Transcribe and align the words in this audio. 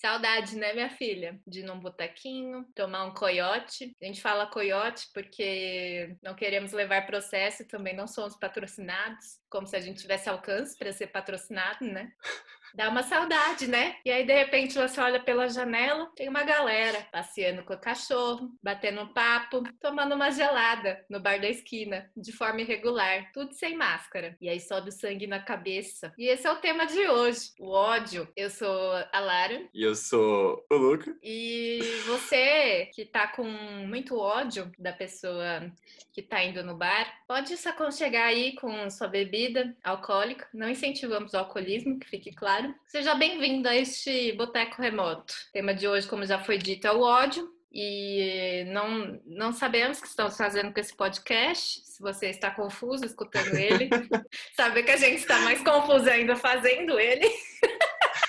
Saudade, 0.00 0.56
né, 0.56 0.72
minha 0.74 0.88
filha? 0.90 1.40
De 1.44 1.58
ir 1.60 1.64
num 1.64 1.80
botequinho, 1.80 2.64
tomar 2.72 3.04
um 3.04 3.12
coiote. 3.12 3.96
A 4.00 4.04
gente 4.06 4.22
fala 4.22 4.46
coiote 4.46 5.08
porque 5.12 6.16
não 6.22 6.36
queremos 6.36 6.70
levar 6.70 7.04
processo 7.04 7.62
e 7.62 7.66
também 7.66 7.96
não 7.96 8.06
somos 8.06 8.36
patrocinados, 8.36 9.40
como 9.50 9.66
se 9.66 9.74
a 9.74 9.80
gente 9.80 10.00
tivesse 10.00 10.28
alcance 10.28 10.78
para 10.78 10.92
ser 10.92 11.08
patrocinado, 11.08 11.84
né? 11.84 12.12
Dá 12.74 12.88
uma 12.88 13.02
saudade, 13.02 13.66
né? 13.66 13.96
E 14.04 14.10
aí, 14.10 14.24
de 14.24 14.32
repente, 14.32 14.74
você 14.74 15.00
olha 15.00 15.20
pela 15.20 15.48
janela, 15.48 16.10
tem 16.14 16.28
uma 16.28 16.42
galera 16.42 17.06
passeando 17.10 17.62
com 17.64 17.74
o 17.74 17.80
cachorro, 17.80 18.50
batendo 18.62 19.00
um 19.00 19.12
papo, 19.12 19.62
tomando 19.80 20.14
uma 20.14 20.30
gelada 20.30 21.04
no 21.08 21.20
bar 21.20 21.40
da 21.40 21.48
esquina, 21.48 22.10
de 22.16 22.32
forma 22.32 22.60
irregular, 22.60 23.30
tudo 23.32 23.52
sem 23.54 23.76
máscara. 23.76 24.36
E 24.40 24.48
aí 24.48 24.60
sobe 24.60 24.90
o 24.90 24.92
sangue 24.92 25.26
na 25.26 25.40
cabeça. 25.40 26.12
E 26.18 26.28
esse 26.28 26.46
é 26.46 26.52
o 26.52 26.56
tema 26.56 26.86
de 26.86 27.08
hoje, 27.08 27.52
o 27.58 27.70
ódio. 27.70 28.28
Eu 28.36 28.50
sou 28.50 28.92
a 29.12 29.20
Lara. 29.20 29.68
E 29.74 29.82
eu 29.82 29.94
sou 29.94 30.64
o 30.70 30.74
Luca. 30.76 31.16
E 31.22 31.80
você 32.06 32.90
que 32.94 33.04
tá 33.04 33.28
com 33.28 33.44
muito 33.44 34.18
ódio 34.18 34.70
da 34.78 34.92
pessoa 34.92 35.70
que 36.12 36.22
tá 36.22 36.42
indo 36.42 36.64
no 36.64 36.76
bar, 36.76 37.06
pode 37.28 37.56
se 37.56 37.68
aconchegar 37.68 38.26
aí 38.26 38.54
com 38.56 38.90
sua 38.90 39.06
bebida 39.06 39.76
alcoólica. 39.84 40.48
Não 40.52 40.68
incentivamos 40.68 41.32
o 41.32 41.38
alcoolismo, 41.38 41.98
que 41.98 42.08
fique 42.08 42.32
claro 42.32 42.57
Seja 42.86 43.14
bem-vindo 43.14 43.68
a 43.68 43.76
este 43.76 44.32
Boteco 44.32 44.82
Remoto. 44.82 45.32
O 45.32 45.52
tema 45.52 45.72
de 45.72 45.86
hoje, 45.86 46.08
como 46.08 46.26
já 46.26 46.38
foi 46.38 46.58
dito, 46.58 46.86
é 46.86 46.92
o 46.92 47.00
ódio. 47.00 47.48
E 47.70 48.64
não, 48.68 49.20
não 49.26 49.52
sabemos 49.52 49.98
o 49.98 50.02
que 50.02 50.08
estamos 50.08 50.36
fazendo 50.36 50.72
com 50.72 50.80
esse 50.80 50.96
podcast. 50.96 51.82
Se 51.84 52.02
você 52.02 52.28
está 52.30 52.50
confuso 52.50 53.04
escutando 53.04 53.54
ele, 53.54 53.88
sabe 54.56 54.82
que 54.82 54.90
a 54.90 54.96
gente 54.96 55.18
está 55.18 55.38
mais 55.40 55.62
confuso 55.62 56.08
ainda 56.10 56.34
fazendo 56.34 56.98
ele. 56.98 57.30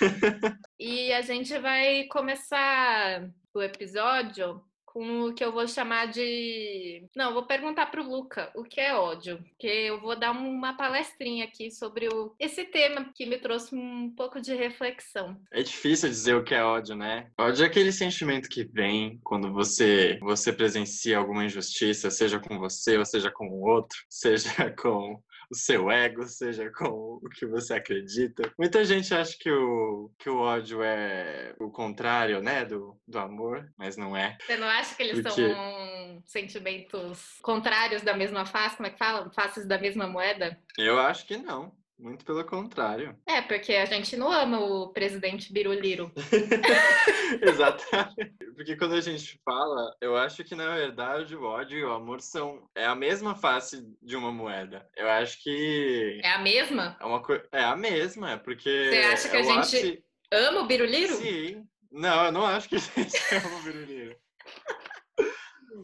e 0.79 1.11
a 1.13 1.21
gente 1.21 1.57
vai 1.57 2.03
começar 2.05 3.27
o 3.53 3.61
episódio 3.61 4.61
com 4.93 5.25
o 5.25 5.33
que 5.33 5.43
eu 5.43 5.51
vou 5.51 5.67
chamar 5.67 6.07
de. 6.07 7.07
Não, 7.15 7.33
vou 7.33 7.45
perguntar 7.45 7.87
para 7.87 8.01
o 8.01 8.09
Luca 8.09 8.51
o 8.55 8.63
que 8.63 8.81
é 8.81 8.95
ódio, 8.95 9.37
porque 9.37 9.67
eu 9.67 9.99
vou 9.99 10.17
dar 10.17 10.31
uma 10.31 10.75
palestrinha 10.75 11.45
aqui 11.45 11.71
sobre 11.71 12.07
o... 12.07 12.33
esse 12.39 12.65
tema 12.65 13.11
que 13.15 13.25
me 13.25 13.37
trouxe 13.37 13.75
um 13.75 14.13
pouco 14.15 14.41
de 14.41 14.53
reflexão. 14.55 15.39
É 15.51 15.61
difícil 15.61 16.09
dizer 16.09 16.35
o 16.35 16.43
que 16.43 16.55
é 16.55 16.63
ódio, 16.63 16.95
né? 16.95 17.29
Ódio 17.37 17.63
é 17.63 17.67
aquele 17.67 17.91
sentimento 17.91 18.49
que 18.49 18.63
vem 18.63 19.19
quando 19.23 19.53
você 19.53 20.17
você 20.21 20.51
presencia 20.51 21.17
alguma 21.17 21.45
injustiça, 21.45 22.09
seja 22.09 22.39
com 22.39 22.57
você 22.57 22.97
ou 22.97 23.05
seja 23.05 23.31
com 23.31 23.47
o 23.47 23.61
outro, 23.67 23.97
seja 24.09 24.71
com 24.71 25.21
o 25.49 25.55
seu 25.55 25.89
ego, 25.89 26.27
seja 26.27 26.69
com 26.71 27.19
o 27.21 27.29
que 27.29 27.45
você 27.45 27.73
acredita. 27.73 28.51
Muita 28.57 28.85
gente 28.85 29.13
acha 29.13 29.35
que 29.37 29.51
o, 29.51 30.11
que 30.17 30.29
o 30.29 30.37
ódio 30.37 30.83
é 30.83 31.55
o 31.59 31.69
contrário, 31.69 32.41
né, 32.41 32.65
do, 32.65 32.95
do 33.07 33.17
amor, 33.17 33.71
mas 33.77 33.97
não 33.97 34.15
é. 34.15 34.37
Você 34.41 34.57
não 34.57 34.67
acha 34.67 34.95
que 34.95 35.03
eles 35.03 35.21
Porque... 35.21 35.49
são 35.49 36.23
sentimentos 36.25 37.39
contrários 37.41 38.01
da 38.01 38.15
mesma 38.15 38.45
face? 38.45 38.77
Como 38.77 38.87
é 38.87 38.91
que 38.91 38.97
fala? 38.97 39.29
Faces 39.31 39.67
da 39.67 39.77
mesma 39.77 40.07
moeda? 40.07 40.57
Eu 40.77 40.99
acho 40.99 41.25
que 41.25 41.37
não. 41.37 41.71
Muito 41.99 42.23
pelo 42.23 42.45
contrário. 42.45 43.13
É, 43.27 43.41
porque 43.41 43.73
a 43.73 43.83
gente 43.83 44.15
não 44.15 44.31
ama 44.31 44.57
o 44.59 44.87
presidente 44.93 45.51
Biruliro. 45.51 46.09
Exatamente. 47.41 48.37
Porque 48.55 48.77
quando 48.77 48.93
a 48.95 49.01
gente 49.01 49.37
fala, 49.43 49.93
eu 49.99 50.15
acho 50.15 50.43
que 50.45 50.55
na 50.55 50.75
verdade 50.75 51.35
o 51.35 51.43
ódio 51.43 51.77
e 51.77 51.83
o 51.83 51.91
amor 51.91 52.21
são 52.21 52.69
é 52.73 52.85
a 52.85 52.95
mesma 52.95 53.35
face 53.35 53.85
de 54.01 54.15
uma 54.15 54.31
moeda. 54.31 54.87
Eu 54.95 55.09
acho 55.09 55.43
que 55.43 56.21
É 56.23 56.31
a 56.31 56.39
mesma? 56.39 56.97
É 57.01 57.05
uma 57.05 57.21
co... 57.21 57.33
é 57.33 57.63
a 57.63 57.75
mesma, 57.75 58.31
é 58.31 58.37
porque 58.37 58.89
Você 58.89 58.97
acha 58.99 59.29
que 59.29 59.37
a 59.37 59.43
gente 59.43 60.03
ama 60.31 60.61
o 60.61 60.67
Biruliro? 60.67 61.15
Sim. 61.15 61.67
Não, 61.91 62.25
eu 62.25 62.31
não 62.31 62.45
acho 62.45 62.69
que 62.69 62.75
a 62.75 62.79
gente 62.79 62.95
ama 63.35 63.57
o 63.57 63.63
Biruliro. 63.63 64.15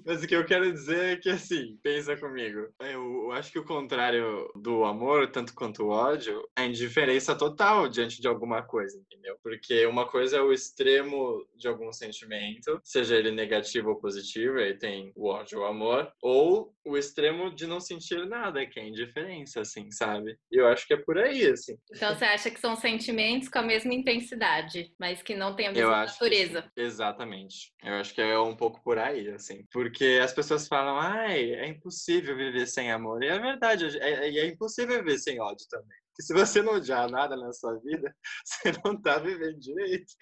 Mas 0.05 0.23
o 0.23 0.27
que 0.27 0.35
eu 0.35 0.45
quero 0.45 0.71
dizer 0.71 1.13
é 1.13 1.15
que, 1.15 1.29
assim, 1.29 1.77
pensa 1.81 2.15
comigo. 2.15 2.67
Eu 2.79 3.31
acho 3.31 3.51
que 3.51 3.57
o 3.57 3.65
contrário 3.65 4.51
do 4.55 4.83
amor, 4.83 5.31
tanto 5.31 5.53
quanto 5.55 5.83
o 5.83 5.89
ódio, 5.89 6.47
é 6.55 6.61
a 6.61 6.65
indiferença 6.65 7.35
total 7.35 7.89
diante 7.89 8.21
de 8.21 8.27
alguma 8.27 8.61
coisa, 8.61 8.97
entendeu? 8.99 9.35
Porque 9.41 9.85
uma 9.85 10.07
coisa 10.07 10.37
é 10.37 10.41
o 10.41 10.53
extremo 10.53 11.45
de 11.55 11.67
algum 11.67 11.91
sentimento, 11.91 12.79
seja 12.83 13.15
ele 13.15 13.31
negativo 13.31 13.89
ou 13.89 13.95
positivo, 13.95 14.59
aí 14.59 14.77
tem 14.77 15.11
o 15.15 15.27
ódio 15.27 15.59
ou 15.59 15.65
o 15.65 15.67
amor, 15.67 16.11
ou 16.21 16.73
o 16.85 16.97
extremo 16.97 17.53
de 17.53 17.65
não 17.65 17.79
sentir 17.79 18.27
nada, 18.27 18.65
que 18.65 18.79
é 18.79 18.83
a 18.83 18.87
indiferença, 18.87 19.61
assim, 19.61 19.89
sabe? 19.89 20.37
E 20.51 20.57
eu 20.57 20.67
acho 20.67 20.85
que 20.85 20.93
é 20.93 20.97
por 20.97 21.17
aí, 21.17 21.47
assim. 21.47 21.75
Então 21.91 22.13
você 22.13 22.25
acha 22.25 22.51
que 22.51 22.59
são 22.59 22.75
sentimentos 22.75 23.49
com 23.49 23.59
a 23.59 23.63
mesma 23.63 23.93
intensidade, 23.93 24.93
mas 24.99 25.23
que 25.23 25.35
não 25.35 25.55
têm 25.55 25.67
a 25.67 25.71
mesma 25.71 26.05
natureza? 26.05 26.61
Que, 26.75 26.81
exatamente. 26.81 27.73
Eu 27.83 27.93
acho 27.93 28.13
que 28.13 28.21
é 28.21 28.37
um 28.37 28.55
pouco 28.55 28.83
por 28.83 28.99
aí, 28.99 29.29
assim. 29.29 29.65
Porque 29.71 29.94
as 30.21 30.33
pessoas 30.33 30.67
falam, 30.67 30.97
ai, 30.99 31.53
é 31.53 31.67
impossível 31.67 32.35
viver 32.35 32.67
sem 32.67 32.91
amor. 32.91 33.23
E 33.23 33.27
é 33.27 33.39
verdade, 33.39 33.97
é, 33.99 34.29
é 34.37 34.47
impossível 34.47 34.97
viver 34.97 35.17
sem 35.17 35.39
ódio 35.39 35.67
também 35.69 36.04
que 36.15 36.23
se 36.23 36.33
você 36.33 36.61
não 36.61 36.75
odiar 36.75 37.09
nada 37.09 37.35
na 37.35 37.51
sua 37.51 37.77
vida, 37.79 38.15
você 38.45 38.71
não 38.83 38.99
tá 38.99 39.17
vivendo 39.17 39.59
direito. 39.59 40.13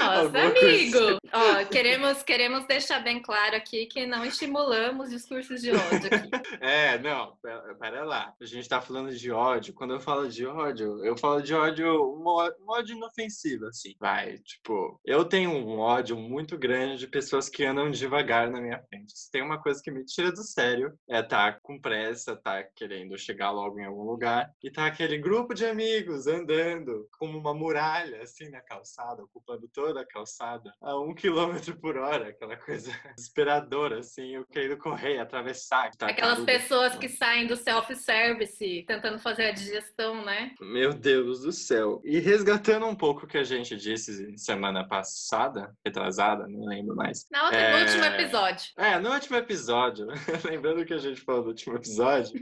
Nossa, 0.00 0.38
amigo! 0.38 1.18
Ó, 1.32 1.64
queremos, 1.70 2.22
queremos 2.22 2.66
deixar 2.66 3.00
bem 3.00 3.20
claro 3.20 3.56
aqui 3.56 3.86
que 3.86 4.06
não 4.06 4.24
estimulamos 4.24 5.10
discursos 5.10 5.60
de 5.60 5.70
ódio 5.70 6.10
aqui. 6.10 6.30
É, 6.60 6.98
não, 6.98 7.36
pera, 7.42 7.74
pera, 7.74 8.04
lá. 8.04 8.32
A 8.40 8.44
gente 8.44 8.68
tá 8.68 8.80
falando 8.80 9.14
de 9.14 9.30
ódio. 9.30 9.74
Quando 9.74 9.94
eu 9.94 10.00
falo 10.00 10.28
de 10.28 10.46
ódio, 10.46 11.04
eu 11.04 11.16
falo 11.16 11.42
de 11.42 11.52
ódio, 11.52 11.86
um 11.86 12.70
ódio 12.70 12.96
inofensivo, 12.96 13.66
assim. 13.66 13.94
Vai, 14.00 14.38
tipo, 14.38 15.00
eu 15.04 15.24
tenho 15.24 15.50
um 15.50 15.78
ódio 15.78 16.16
muito 16.16 16.56
grande 16.56 16.98
de 16.98 17.06
pessoas 17.06 17.48
que 17.48 17.64
andam 17.64 17.90
devagar 17.90 18.50
na 18.50 18.60
minha 18.60 18.80
frente. 18.88 19.12
Se 19.14 19.30
tem 19.30 19.42
uma 19.42 19.60
coisa 19.60 19.80
que 19.82 19.90
me 19.90 20.04
tira 20.04 20.30
do 20.30 20.42
sério, 20.42 20.92
é 21.08 21.22
tá 21.22 21.52
com 21.62 21.78
pressa, 21.78 22.36
tá 22.36 22.62
querendo 22.74 23.18
chegar 23.18 23.50
logo 23.50 23.78
em 23.78 23.84
algum 23.84 24.04
lugar 24.04 24.50
e 24.62 24.70
tá 24.70 24.86
aquele 24.94 25.18
grupo 25.18 25.52
de 25.52 25.66
amigos 25.66 26.26
andando 26.26 27.08
como 27.18 27.36
uma 27.36 27.52
muralha, 27.52 28.22
assim, 28.22 28.48
na 28.48 28.60
calçada, 28.60 29.22
ocupando 29.22 29.68
toda 29.68 30.00
a 30.00 30.06
calçada 30.06 30.72
a 30.80 30.98
um 30.98 31.12
quilômetro 31.12 31.76
por 31.76 31.96
hora, 31.96 32.28
aquela 32.28 32.56
coisa 32.56 32.90
desesperadora, 33.16 33.98
assim, 33.98 34.36
eu 34.36 34.46
querendo 34.46 34.78
correr, 34.78 35.18
atravessar. 35.18 35.90
Aquelas 36.00 36.40
pessoas 36.44 36.96
que 36.96 37.08
saem 37.08 37.46
do 37.46 37.56
self-service 37.56 38.84
tentando 38.86 39.18
fazer 39.18 39.46
a 39.46 39.50
digestão, 39.50 40.24
né? 40.24 40.54
Meu 40.60 40.94
Deus 40.94 41.40
do 41.40 41.52
céu. 41.52 42.00
E 42.04 42.20
resgatando 42.20 42.86
um 42.86 42.94
pouco 42.94 43.24
o 43.24 43.28
que 43.28 43.38
a 43.38 43.44
gente 43.44 43.76
disse 43.76 44.38
semana 44.38 44.86
passada, 44.86 45.74
retrasada, 45.84 46.46
não 46.46 46.66
lembro 46.66 46.94
mais. 46.94 47.26
Na 47.30 47.44
outra, 47.44 47.58
é... 47.58 47.72
No 47.72 47.84
último 47.84 48.04
episódio. 48.04 48.72
É, 48.76 48.98
no 49.00 49.12
último 49.12 49.36
episódio. 49.36 50.06
Lembrando 50.44 50.84
que 50.84 50.94
a 50.94 50.98
gente 50.98 51.20
falou 51.20 51.42
no 51.42 51.48
último 51.48 51.76
episódio. 51.76 52.40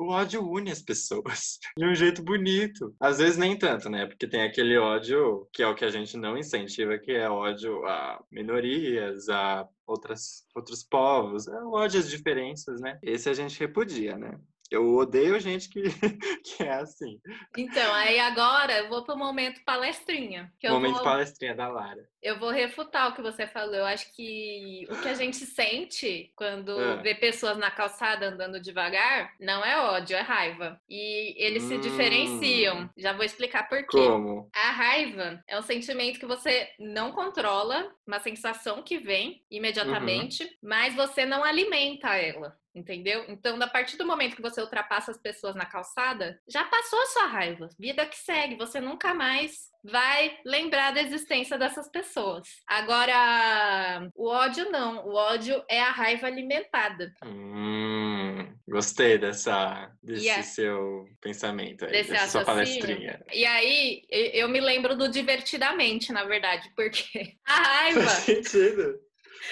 O 0.00 0.08
ódio 0.08 0.42
une 0.42 0.70
as 0.70 0.80
pessoas 0.80 1.58
de 1.76 1.84
um 1.84 1.94
jeito 1.94 2.22
bonito. 2.22 2.94
Às 2.98 3.18
vezes 3.18 3.36
nem 3.36 3.56
tanto, 3.56 3.90
né? 3.90 4.06
Porque 4.06 4.26
tem 4.26 4.42
aquele 4.42 4.78
ódio 4.78 5.46
que 5.52 5.62
é 5.62 5.66
o 5.66 5.74
que 5.74 5.84
a 5.84 5.90
gente 5.90 6.16
não 6.16 6.38
incentiva, 6.38 6.98
que 6.98 7.12
é 7.12 7.28
ódio 7.28 7.86
a 7.86 8.22
minorias, 8.30 9.28
a 9.28 9.68
outras, 9.86 10.46
outros 10.54 10.82
povos, 10.82 11.46
é 11.48 11.62
ódio 11.64 12.00
às 12.00 12.08
diferenças, 12.08 12.80
né? 12.80 12.98
Esse 13.02 13.28
a 13.28 13.34
gente 13.34 13.58
repudia, 13.58 14.16
né? 14.16 14.38
Eu 14.70 14.94
odeio 14.94 15.38
gente 15.40 15.68
que, 15.68 15.82
que 16.44 16.62
é 16.62 16.74
assim. 16.74 17.20
Então, 17.58 17.92
aí 17.92 18.20
agora 18.20 18.78
eu 18.78 18.88
vou 18.88 19.04
pro 19.04 19.18
momento 19.18 19.60
palestrinha. 19.64 20.50
Que 20.60 20.70
momento 20.70 20.94
vou, 20.94 21.02
palestrinha 21.02 21.56
da 21.56 21.68
Lara. 21.68 22.08
Eu 22.22 22.38
vou 22.38 22.50
refutar 22.50 23.08
o 23.08 23.14
que 23.14 23.22
você 23.22 23.46
falou. 23.46 23.74
Eu 23.74 23.86
acho 23.86 24.12
que 24.14 24.86
o 24.90 25.00
que 25.00 25.08
a 25.08 25.14
gente 25.14 25.38
sente 25.38 26.32
quando 26.36 26.78
é. 26.80 26.96
vê 26.96 27.14
pessoas 27.14 27.56
na 27.56 27.70
calçada 27.70 28.28
andando 28.28 28.60
devagar 28.60 29.34
não 29.40 29.64
é 29.64 29.78
ódio, 29.80 30.16
é 30.16 30.20
raiva. 30.20 30.80
E 30.88 31.34
eles 31.42 31.64
hum, 31.64 31.68
se 31.68 31.78
diferenciam. 31.78 32.90
Já 32.96 33.12
vou 33.12 33.24
explicar 33.24 33.68
por 33.68 33.78
quê. 33.78 34.06
Como? 34.06 34.50
A 34.54 34.70
raiva 34.70 35.42
é 35.48 35.58
um 35.58 35.62
sentimento 35.62 36.20
que 36.20 36.26
você 36.26 36.68
não 36.78 37.12
controla, 37.12 37.90
uma 38.06 38.20
sensação 38.20 38.82
que 38.82 38.98
vem 38.98 39.42
imediatamente, 39.50 40.44
uhum. 40.44 40.50
mas 40.62 40.94
você 40.94 41.24
não 41.24 41.42
alimenta 41.42 42.16
ela. 42.16 42.58
Entendeu? 42.72 43.24
Então, 43.28 43.60
a 43.60 43.66
partir 43.66 43.96
do 43.96 44.06
momento 44.06 44.36
que 44.36 44.42
você 44.42 44.60
ultrapassa 44.60 45.10
as 45.10 45.18
pessoas 45.18 45.56
na 45.56 45.66
calçada, 45.66 46.40
já 46.46 46.64
passou 46.64 47.00
a 47.00 47.06
sua 47.06 47.26
raiva. 47.26 47.68
Vida 47.76 48.06
que 48.06 48.16
segue, 48.16 48.54
você 48.54 48.80
nunca 48.80 49.12
mais 49.12 49.70
vai 49.84 50.38
lembrar 50.44 50.92
da 50.92 51.02
existência 51.02 51.58
dessas 51.58 51.88
pessoas. 51.88 52.48
Agora, 52.66 54.10
o 54.14 54.28
ódio 54.28 54.70
não. 54.70 55.06
O 55.06 55.14
ódio 55.14 55.62
é 55.68 55.80
a 55.80 55.90
raiva 55.90 56.26
alimentada. 56.26 57.12
Hum, 57.24 58.54
gostei 58.68 59.18
dessa, 59.18 59.90
desse 60.02 60.24
yeah. 60.24 60.42
seu 60.42 61.08
pensamento, 61.20 61.84
aí, 61.84 61.92
dessa 61.92 62.26
sua 62.28 62.44
palestrinha. 62.44 63.22
E 63.32 63.44
aí, 63.44 64.02
eu 64.10 64.48
me 64.48 64.60
lembro 64.60 64.96
do 64.96 65.08
divertidamente, 65.08 66.12
na 66.12 66.24
verdade, 66.24 66.70
porque 66.76 67.34
a 67.46 67.54
raiva. 67.54 68.02
Faz 68.02 68.18
sentido. 68.24 69.00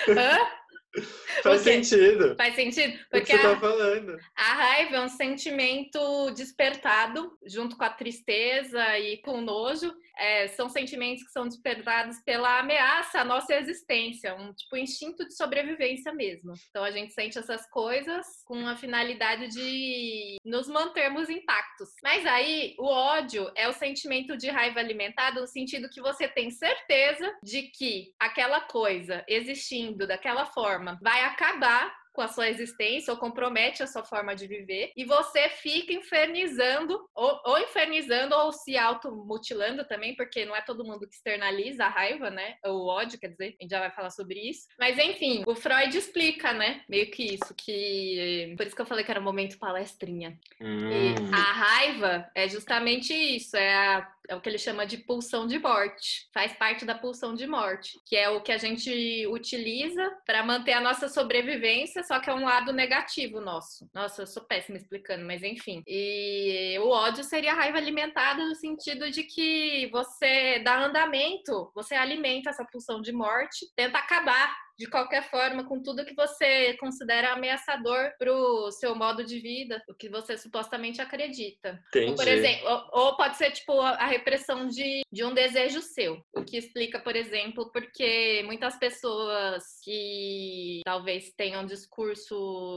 Hã? 0.09 0.59
Faz 1.43 1.63
sentido. 1.63 2.35
Faz 2.37 2.55
sentido? 2.55 2.99
Porque 3.11 3.35
o 3.35 3.37
que 3.37 3.43
você 3.43 3.47
a, 3.47 3.55
tá 3.55 3.61
falando. 3.61 4.19
a 4.37 4.55
raiva 4.55 4.97
é 4.97 5.01
um 5.01 5.09
sentimento 5.09 6.31
despertado 6.31 7.39
junto 7.47 7.77
com 7.77 7.85
a 7.85 7.91
tristeza 7.91 8.99
e 8.99 9.19
com 9.19 9.39
o 9.39 9.41
nojo. 9.41 9.95
É, 10.19 10.49
são 10.49 10.69
sentimentos 10.69 11.25
que 11.25 11.31
são 11.31 11.45
despertados 11.45 12.19
pela 12.25 12.59
ameaça 12.59 13.21
à 13.21 13.25
nossa 13.25 13.55
existência, 13.55 14.35
um 14.35 14.53
tipo 14.53 14.77
instinto 14.77 15.27
de 15.27 15.35
sobrevivência 15.35 16.13
mesmo. 16.13 16.53
Então 16.71 16.85
a 16.85 16.91
gente 16.91 17.13
sente 17.13 17.39
essas 17.39 17.69
coisas 17.71 18.27
com 18.45 18.67
a 18.67 18.77
finalidade 18.77 19.49
de 19.49 20.37
nos 20.45 20.69
mantermos 20.69 21.29
intactos. 21.29 21.91
Mas 22.03 22.27
aí 22.27 22.75
o 22.79 22.87
ódio 22.87 23.51
é 23.57 23.69
o 23.69 23.73
sentimento 23.73 24.37
de 24.37 24.49
raiva 24.49 24.81
alimentado 24.81 25.41
no 25.41 25.47
sentido 25.47 25.89
que 25.89 26.01
você 26.01 26.27
tem 26.27 26.51
certeza 26.51 27.33
de 27.43 27.63
que 27.63 28.13
aquela 28.19 28.61
coisa 28.61 29.25
existindo 29.29 30.07
daquela 30.07 30.47
forma 30.47 30.99
vai 31.03 31.23
acabar 31.25 31.95
com 32.19 32.23
a 32.23 32.27
sua 32.27 32.49
existência 32.49 33.13
ou 33.13 33.21
compromete 33.21 33.81
a 33.81 33.87
sua 33.87 34.03
forma 34.03 34.35
de 34.35 34.49
viver 34.49 34.91
e 34.97 35.05
você 35.05 35.49
fica 35.49 35.93
infernizando 35.93 37.09
ou, 37.15 37.41
ou 37.45 37.59
infernizando 37.61 38.35
ou 38.35 38.53
se 38.53 38.77
automutilando 38.77 39.85
também, 39.85 40.17
porque 40.17 40.45
não 40.45 40.57
é 40.57 40.61
todo 40.61 40.85
mundo 40.85 41.07
que 41.07 41.15
externaliza 41.15 41.85
a 41.85 41.89
raiva, 41.89 42.29
né? 42.29 42.57
O 42.67 42.89
ódio, 42.89 43.21
quer 43.21 43.29
dizer, 43.29 43.55
a 43.61 43.63
gente 43.63 43.71
já 43.71 43.79
vai 43.79 43.93
falar 43.93 44.11
sobre 44.11 44.41
isso. 44.41 44.67
Mas 44.77 44.99
enfim, 44.99 45.45
o 45.47 45.55
Freud 45.55 45.97
explica, 45.97 46.53
né? 46.53 46.83
Meio 46.89 47.09
que 47.09 47.35
isso, 47.35 47.55
que 47.57 48.53
por 48.57 48.67
isso 48.67 48.75
que 48.75 48.83
eu 48.83 48.87
falei 48.87 49.05
que 49.05 49.13
era 49.13 49.21
um 49.21 49.25
momento 49.25 49.57
palestrinha. 49.57 50.37
Hum. 50.61 50.91
E 50.91 51.15
a 51.33 51.53
raiva 51.53 52.29
é 52.35 52.49
justamente 52.49 53.15
isso, 53.15 53.57
é 53.57 53.77
a 53.77 54.13
é 54.29 54.37
o 54.37 54.41
que 54.41 54.49
ele 54.49 54.59
chama 54.59 54.87
de 54.87 54.99
pulsão 54.99 55.47
de 55.47 55.59
morte. 55.59 56.29
Faz 56.35 56.53
parte 56.53 56.85
da 56.85 56.95
pulsão 56.95 57.35
de 57.35 57.47
morte, 57.47 57.99
que 58.05 58.15
é 58.15 58.29
o 58.29 58.43
que 58.43 58.53
a 58.53 58.59
gente 58.59 59.27
utiliza 59.29 60.13
para 60.27 60.45
manter 60.45 60.75
a 60.75 60.81
nossa 60.83 61.09
sobrevivência, 61.09 62.03
só 62.09 62.19
que 62.19 62.31
é 62.31 62.35
um 62.35 62.45
lado 62.45 62.73
negativo 62.73 63.39
nosso. 63.39 63.89
Nossa, 63.93 64.23
eu 64.23 64.27
sou 64.27 64.43
péssima 64.43 64.79
explicando, 64.79 65.27
mas 65.27 65.43
enfim. 65.43 65.83
E 65.87 66.79
o 66.81 66.89
ódio 66.89 67.23
seria 67.23 67.53
a 67.53 67.55
raiva 67.55 67.77
alimentada 67.77 68.45
no 68.47 68.55
sentido 68.55 69.11
de 69.11 69.23
que 69.25 69.89
você 69.93 70.59
dá 70.61 70.85
andamento, 70.87 71.71
você 71.75 71.95
alimenta 71.95 72.49
essa 72.49 72.65
pulsão 72.65 73.03
de 73.03 73.13
morte, 73.13 73.67
tenta 73.77 73.99
acabar 73.99 74.57
de 74.79 74.87
qualquer 74.87 75.29
forma 75.29 75.65
com 75.65 75.83
tudo 75.83 76.05
que 76.05 76.15
você 76.15 76.75
considera 76.75 77.33
ameaçador 77.33 78.13
para 78.19 78.33
o 78.33 78.71
seu 78.71 78.95
modo 78.95 79.25
de 79.25 79.41
vida, 79.41 79.83
o 79.89 79.95
que 79.95 80.09
você 80.09 80.39
supostamente 80.39 81.01
acredita. 81.03 81.83
Entendi. 81.89 82.15
Por 82.15 82.29
exemplo, 82.29 82.69
ou, 82.69 83.07
ou, 83.07 83.17
pode 83.17 83.37
ser 83.37 83.51
tipo 83.51 83.81
a 83.81 84.07
repressão 84.07 84.69
de, 84.69 85.03
de 85.11 85.25
um 85.25 85.35
desejo 85.35 85.83
seu, 85.83 86.23
o 86.33 86.45
que 86.45 86.57
explica, 86.57 87.01
por 87.01 87.17
exemplo, 87.17 87.71
porque 87.73 88.43
muitas 88.47 88.79
pessoas 88.79 89.65
que 89.83 90.81
talvez 90.85 91.33
tenham 91.37 91.67
discurso 91.67 92.77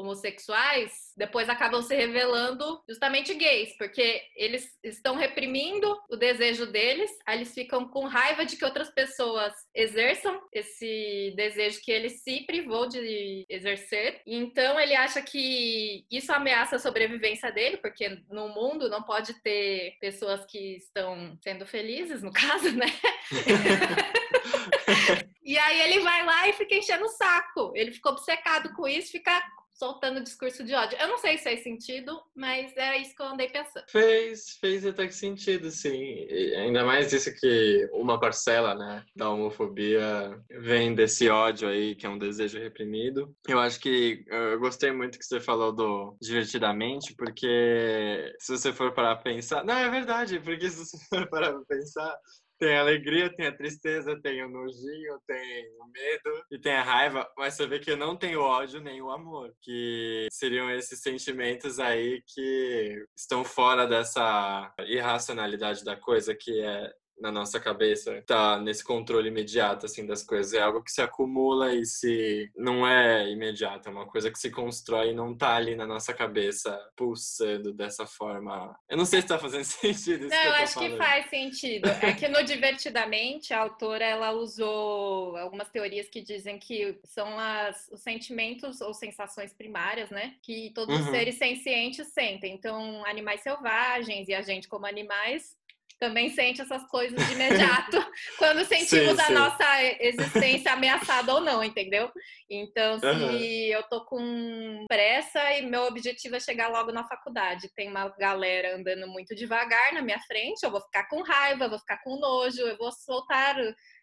anti-homossexuais 0.00 1.12
depois 1.16 1.48
acabam 1.48 1.82
se 1.82 1.94
revelando 1.94 2.82
justamente 2.88 3.34
gays, 3.34 3.76
porque 3.76 4.22
eles 4.34 4.70
estão 4.82 5.16
reprimindo 5.16 5.96
o 6.08 6.16
desejo 6.16 6.66
deles, 6.66 7.10
aí 7.26 7.38
eles 7.38 7.54
ficam 7.54 7.88
com 7.88 8.06
raiva 8.06 8.44
de 8.44 8.56
que 8.56 8.64
outras 8.64 8.90
pessoas 8.90 9.52
exerçam 9.74 10.40
esse 10.52 10.80
esse 10.80 11.34
desejo 11.36 11.80
que 11.82 11.92
ele 11.92 12.08
se 12.08 12.40
privou 12.46 12.88
de 12.88 13.44
exercer. 13.48 14.22
Então 14.26 14.80
ele 14.80 14.94
acha 14.94 15.20
que 15.20 16.06
isso 16.10 16.32
ameaça 16.32 16.76
a 16.76 16.80
sobrevivência 16.80 17.52
dele, 17.52 17.76
porque 17.76 18.08
no 18.30 18.48
mundo 18.48 18.88
não 18.88 19.02
pode 19.02 19.34
ter 19.42 19.96
pessoas 20.00 20.44
que 20.46 20.76
estão 20.76 21.36
sendo 21.42 21.66
felizes, 21.66 22.22
no 22.22 22.32
caso, 22.32 22.72
né? 22.72 22.86
e 25.44 25.58
aí 25.58 25.80
ele 25.82 26.00
vai 26.00 26.24
lá 26.24 26.48
e 26.48 26.54
fica 26.54 26.74
enchendo 26.74 27.04
o 27.04 27.08
saco. 27.08 27.72
Ele 27.74 27.92
ficou 27.92 28.12
obcecado 28.12 28.72
com 28.74 28.88
isso, 28.88 29.12
fica 29.12 29.38
soltando 29.80 30.22
discurso 30.22 30.62
de 30.62 30.74
ódio. 30.74 30.98
Eu 31.00 31.08
não 31.08 31.16
sei 31.16 31.38
se 31.38 31.44
faz 31.44 31.62
sentido, 31.62 32.20
mas 32.36 32.76
é 32.76 32.98
isso 32.98 33.16
que 33.16 33.22
eu 33.22 33.26
andei 33.26 33.48
pensando. 33.48 33.86
Fez, 33.88 34.58
fez 34.60 34.84
até 34.84 35.06
que 35.06 35.14
sentido, 35.14 35.70
sim. 35.70 36.26
E 36.28 36.54
ainda 36.54 36.84
mais 36.84 37.10
isso 37.14 37.34
que 37.34 37.88
uma 37.94 38.20
parcela, 38.20 38.74
né, 38.74 39.02
da 39.16 39.30
homofobia 39.30 40.38
vem 40.50 40.94
desse 40.94 41.30
ódio 41.30 41.66
aí, 41.66 41.94
que 41.94 42.04
é 42.04 42.10
um 42.10 42.18
desejo 42.18 42.58
reprimido. 42.58 43.34
Eu 43.48 43.58
acho 43.58 43.80
que 43.80 44.22
eu 44.28 44.60
gostei 44.60 44.92
muito 44.92 45.18
que 45.18 45.24
você 45.24 45.40
falou 45.40 45.72
do 45.72 46.14
divertidamente, 46.20 47.14
porque 47.14 48.34
se 48.38 48.52
você 48.52 48.74
for 48.74 48.92
parar 48.92 49.16
pensar. 49.16 49.64
Não, 49.64 49.78
é 49.78 49.88
verdade, 49.88 50.38
porque 50.40 50.68
se 50.68 50.84
você 50.84 50.98
for 51.08 51.26
parar 51.30 51.54
pensar, 51.66 52.14
tem 52.60 52.76
a 52.76 52.80
alegria, 52.80 53.34
tem 53.34 53.46
a 53.46 53.56
tristeza, 53.56 54.20
tem 54.20 54.44
o 54.44 54.48
nojinho, 54.50 55.18
tem 55.26 55.66
o 55.80 55.86
medo 55.86 56.44
e 56.50 56.58
tem 56.58 56.74
a 56.74 56.82
raiva, 56.82 57.26
mas 57.36 57.54
você 57.54 57.66
vê 57.66 57.78
que 57.78 57.96
não 57.96 58.14
tem 58.14 58.36
o 58.36 58.42
ódio 58.42 58.80
nem 58.80 59.00
o 59.00 59.10
amor, 59.10 59.50
que 59.62 60.28
seriam 60.30 60.70
esses 60.70 61.00
sentimentos 61.00 61.80
aí 61.80 62.22
que 62.26 63.02
estão 63.16 63.42
fora 63.42 63.86
dessa 63.86 64.72
irracionalidade 64.80 65.82
da 65.82 65.96
coisa, 65.96 66.36
que 66.38 66.60
é 66.60 66.92
na 67.20 67.30
nossa 67.30 67.60
cabeça 67.60 68.22
tá 68.26 68.58
nesse 68.58 68.82
controle 68.82 69.28
imediato 69.28 69.86
assim 69.86 70.06
das 70.06 70.22
coisas 70.22 70.54
é 70.54 70.60
algo 70.60 70.82
que 70.82 70.90
se 70.90 71.02
acumula 71.02 71.74
e 71.74 71.84
se 71.84 72.50
não 72.56 72.86
é 72.86 73.30
imediato 73.30 73.88
é 73.88 73.92
uma 73.92 74.06
coisa 74.06 74.30
que 74.30 74.38
se 74.38 74.50
constrói 74.50 75.10
e 75.10 75.14
não 75.14 75.36
tá 75.36 75.54
ali 75.54 75.76
na 75.76 75.86
nossa 75.86 76.14
cabeça 76.14 76.78
pulsando 76.96 77.72
dessa 77.72 78.06
forma 78.06 78.74
eu 78.88 78.96
não 78.96 79.04
sei 79.04 79.20
se 79.20 79.28
tá 79.28 79.38
fazendo 79.38 79.64
sentido 79.64 80.28
não, 80.28 80.36
eu, 80.36 80.44
eu 80.44 80.54
acho 80.54 80.74
falando. 80.74 80.92
que 80.92 80.96
faz 80.96 81.30
sentido 81.30 81.88
é 81.88 82.12
que 82.12 82.28
no 82.28 82.42
divertidamente 82.42 83.52
a 83.52 83.60
autora 83.60 84.04
ela 84.04 84.32
usou 84.32 85.36
algumas 85.36 85.68
teorias 85.68 86.08
que 86.08 86.22
dizem 86.22 86.58
que 86.58 86.98
são 87.04 87.38
as, 87.38 87.88
os 87.92 88.00
sentimentos 88.00 88.80
ou 88.80 88.94
sensações 88.94 89.52
primárias 89.52 90.10
né 90.10 90.34
que 90.42 90.72
todos 90.74 90.96
uhum. 90.96 91.04
os 91.04 91.10
seres 91.10 91.36
sencientes 91.36 92.08
sentem 92.08 92.54
então 92.54 93.04
animais 93.04 93.42
selvagens 93.42 94.28
e 94.28 94.34
a 94.34 94.42
gente 94.42 94.68
como 94.68 94.86
animais 94.86 95.58
também 96.00 96.30
sente 96.30 96.62
essas 96.62 96.82
coisas 96.88 97.16
de 97.26 97.32
imediato 97.34 98.04
quando 98.38 98.64
sentimos 98.64 99.16
sim, 99.16 99.20
a 99.20 99.26
sim. 99.26 99.34
nossa 99.34 99.82
existência 100.00 100.72
ameaçada 100.72 101.34
ou 101.34 101.40
não, 101.40 101.62
entendeu? 101.62 102.10
Então, 102.48 102.98
se 102.98 103.06
uhum. 103.06 103.30
eu 103.30 103.82
tô 103.84 104.04
com 104.06 104.84
pressa 104.88 105.40
e 105.52 105.66
meu 105.66 105.82
objetivo 105.82 106.34
é 106.34 106.40
chegar 106.40 106.68
logo 106.68 106.90
na 106.90 107.06
faculdade, 107.06 107.70
tem 107.76 107.88
uma 107.88 108.08
galera 108.18 108.76
andando 108.76 109.06
muito 109.06 109.36
devagar 109.36 109.92
na 109.92 110.02
minha 110.02 110.18
frente, 110.20 110.64
eu 110.64 110.70
vou 110.70 110.80
ficar 110.80 111.06
com 111.08 111.22
raiva, 111.22 111.68
vou 111.68 111.78
ficar 111.78 112.02
com 112.02 112.18
nojo, 112.18 112.62
eu 112.62 112.76
vou 112.76 112.90
soltar 112.90 113.54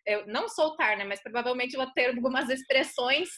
eu, 0.07 0.25
não 0.25 0.47
soltar, 0.47 0.97
né? 0.97 1.03
Mas 1.03 1.21
provavelmente 1.21 1.75
vou 1.75 1.91
ter 1.91 2.07
algumas 2.07 2.49
expressões 2.49 3.29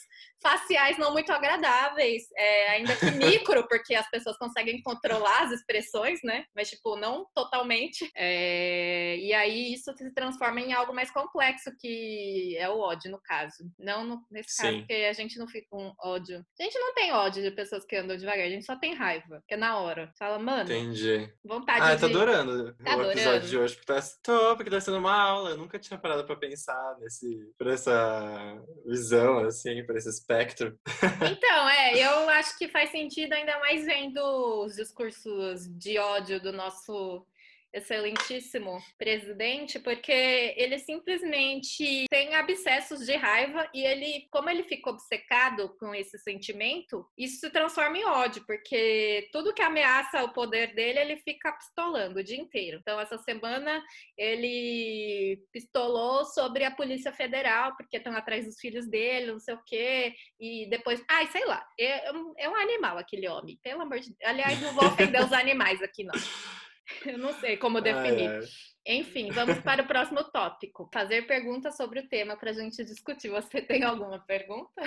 faciais 0.42 0.96
não 0.96 1.12
muito 1.12 1.30
agradáveis, 1.32 2.22
é, 2.36 2.70
ainda 2.70 2.96
que 2.96 3.06
micro, 3.50 3.66
porque 3.68 3.94
as 3.94 4.08
pessoas 4.08 4.38
conseguem 4.38 4.80
controlar 4.82 5.42
as 5.42 5.52
expressões, 5.52 6.20
né? 6.24 6.44
Mas, 6.54 6.70
tipo, 6.70 6.96
não 6.96 7.26
totalmente. 7.34 8.10
É, 8.16 9.16
e 9.18 9.34
aí 9.34 9.74
isso 9.74 9.92
se 9.96 10.14
transforma 10.14 10.60
em 10.60 10.72
algo 10.72 10.94
mais 10.94 11.10
complexo, 11.10 11.70
que 11.78 12.56
é 12.56 12.68
o 12.70 12.78
ódio, 12.78 13.10
no 13.10 13.20
caso. 13.20 13.64
Não 13.78 14.04
no, 14.04 14.26
nesse 14.30 14.52
Sim. 14.52 14.62
caso, 14.62 14.78
porque 14.78 14.94
a 14.94 15.12
gente 15.12 15.38
não 15.38 15.48
fica 15.48 15.66
com 15.68 15.92
ódio. 16.00 16.44
A 16.58 16.62
gente 16.62 16.78
não 16.78 16.94
tem 16.94 17.12
ódio 17.12 17.42
de 17.42 17.50
pessoas 17.50 17.84
que 17.84 17.96
andam 17.96 18.16
devagar, 18.16 18.46
a 18.46 18.50
gente 18.50 18.64
só 18.64 18.76
tem 18.76 18.94
raiva, 18.94 19.42
que 19.46 19.54
é 19.54 19.56
na 19.56 19.78
hora. 19.78 20.10
Fala, 20.18 20.38
mano. 20.38 20.62
Entendi. 20.62 21.30
Vontade 21.44 21.82
ah, 21.82 21.94
de. 21.94 22.00
tá 22.00 22.06
adorando 22.06 22.74
tá 22.74 22.90
o 22.90 22.92
adorando. 22.92 23.12
episódio 23.12 23.48
de 23.48 23.58
hoje, 23.58 23.74
porque 23.74 23.92
tá, 23.92 24.00
tô, 24.22 24.56
porque 24.56 24.70
tá 24.70 24.80
sendo 24.80 24.98
uma 24.98 25.20
aula. 25.20 25.50
Eu 25.50 25.58
nunca 25.58 25.78
tinha 25.78 25.98
parado 25.98 26.24
pra 26.24 26.36
pensar 26.36 26.59
nesse, 27.00 27.52
por 27.58 27.66
essa 27.68 28.62
visão, 28.86 29.38
assim, 29.40 29.84
por 29.84 29.96
esse 29.96 30.08
espectro. 30.08 30.78
Então, 31.30 31.68
é, 31.68 31.98
eu 31.98 32.28
acho 32.30 32.56
que 32.58 32.68
faz 32.68 32.90
sentido 32.90 33.32
ainda 33.32 33.58
mais 33.60 33.84
vendo 33.84 34.20
os 34.64 34.74
discursos 34.74 35.66
de 35.68 35.98
ódio 35.98 36.40
do 36.40 36.52
nosso 36.52 37.24
excelentíssimo 37.72 38.78
presidente, 38.98 39.78
porque 39.78 40.54
ele 40.56 40.78
simplesmente 40.78 42.06
tem 42.10 42.34
abscessos 42.34 43.06
de 43.06 43.14
raiva 43.16 43.68
e 43.74 43.84
ele, 43.84 44.26
como 44.30 44.50
ele 44.50 44.64
fica 44.64 44.90
obcecado 44.90 45.76
com 45.78 45.94
esse 45.94 46.18
sentimento, 46.18 47.06
isso 47.16 47.40
se 47.40 47.50
transforma 47.50 47.98
em 47.98 48.04
ódio, 48.04 48.44
porque 48.46 49.28
tudo 49.32 49.54
que 49.54 49.62
ameaça 49.62 50.22
o 50.24 50.32
poder 50.32 50.74
dele, 50.74 50.98
ele 50.98 51.16
fica 51.18 51.52
pistolando 51.52 52.18
o 52.18 52.24
dia 52.24 52.38
inteiro. 52.38 52.78
Então, 52.80 53.00
essa 53.00 53.18
semana 53.18 53.82
ele 54.16 55.42
pistolou 55.52 56.24
sobre 56.24 56.64
a 56.64 56.70
Polícia 56.70 57.12
Federal, 57.12 57.76
porque 57.76 57.96
estão 57.96 58.14
atrás 58.14 58.46
dos 58.46 58.58
filhos 58.58 58.88
dele, 58.88 59.32
não 59.32 59.40
sei 59.40 59.54
o 59.54 59.62
quê, 59.64 60.14
e 60.38 60.68
depois, 60.68 61.02
ai, 61.08 61.26
sei 61.28 61.44
lá, 61.44 61.64
é, 61.78 62.08
é 62.38 62.48
um 62.48 62.56
animal 62.56 62.98
aquele 62.98 63.28
homem, 63.28 63.58
pelo 63.62 63.82
amor 63.82 64.00
de 64.00 64.08
Deus. 64.08 64.18
Aliás, 64.24 64.60
não 64.60 64.72
vou 64.72 64.86
ofender 64.86 65.22
os 65.24 65.32
animais 65.32 65.82
aqui, 65.82 66.04
não. 66.04 66.14
Eu 67.06 67.18
não 67.18 67.32
sei 67.32 67.56
como 67.56 67.80
definir. 67.80 68.34
Ai, 68.34 68.42
ai. 68.42 68.48
Enfim, 68.86 69.30
vamos 69.30 69.58
para 69.58 69.82
o 69.82 69.86
próximo 69.86 70.24
tópico. 70.24 70.88
Fazer 70.92 71.26
perguntas 71.26 71.76
sobre 71.76 72.00
o 72.00 72.08
tema 72.08 72.36
para 72.36 72.50
a 72.50 72.54
gente 72.54 72.84
discutir. 72.84 73.28
Você 73.28 73.60
tem 73.60 73.84
alguma 73.84 74.18
pergunta? 74.18 74.82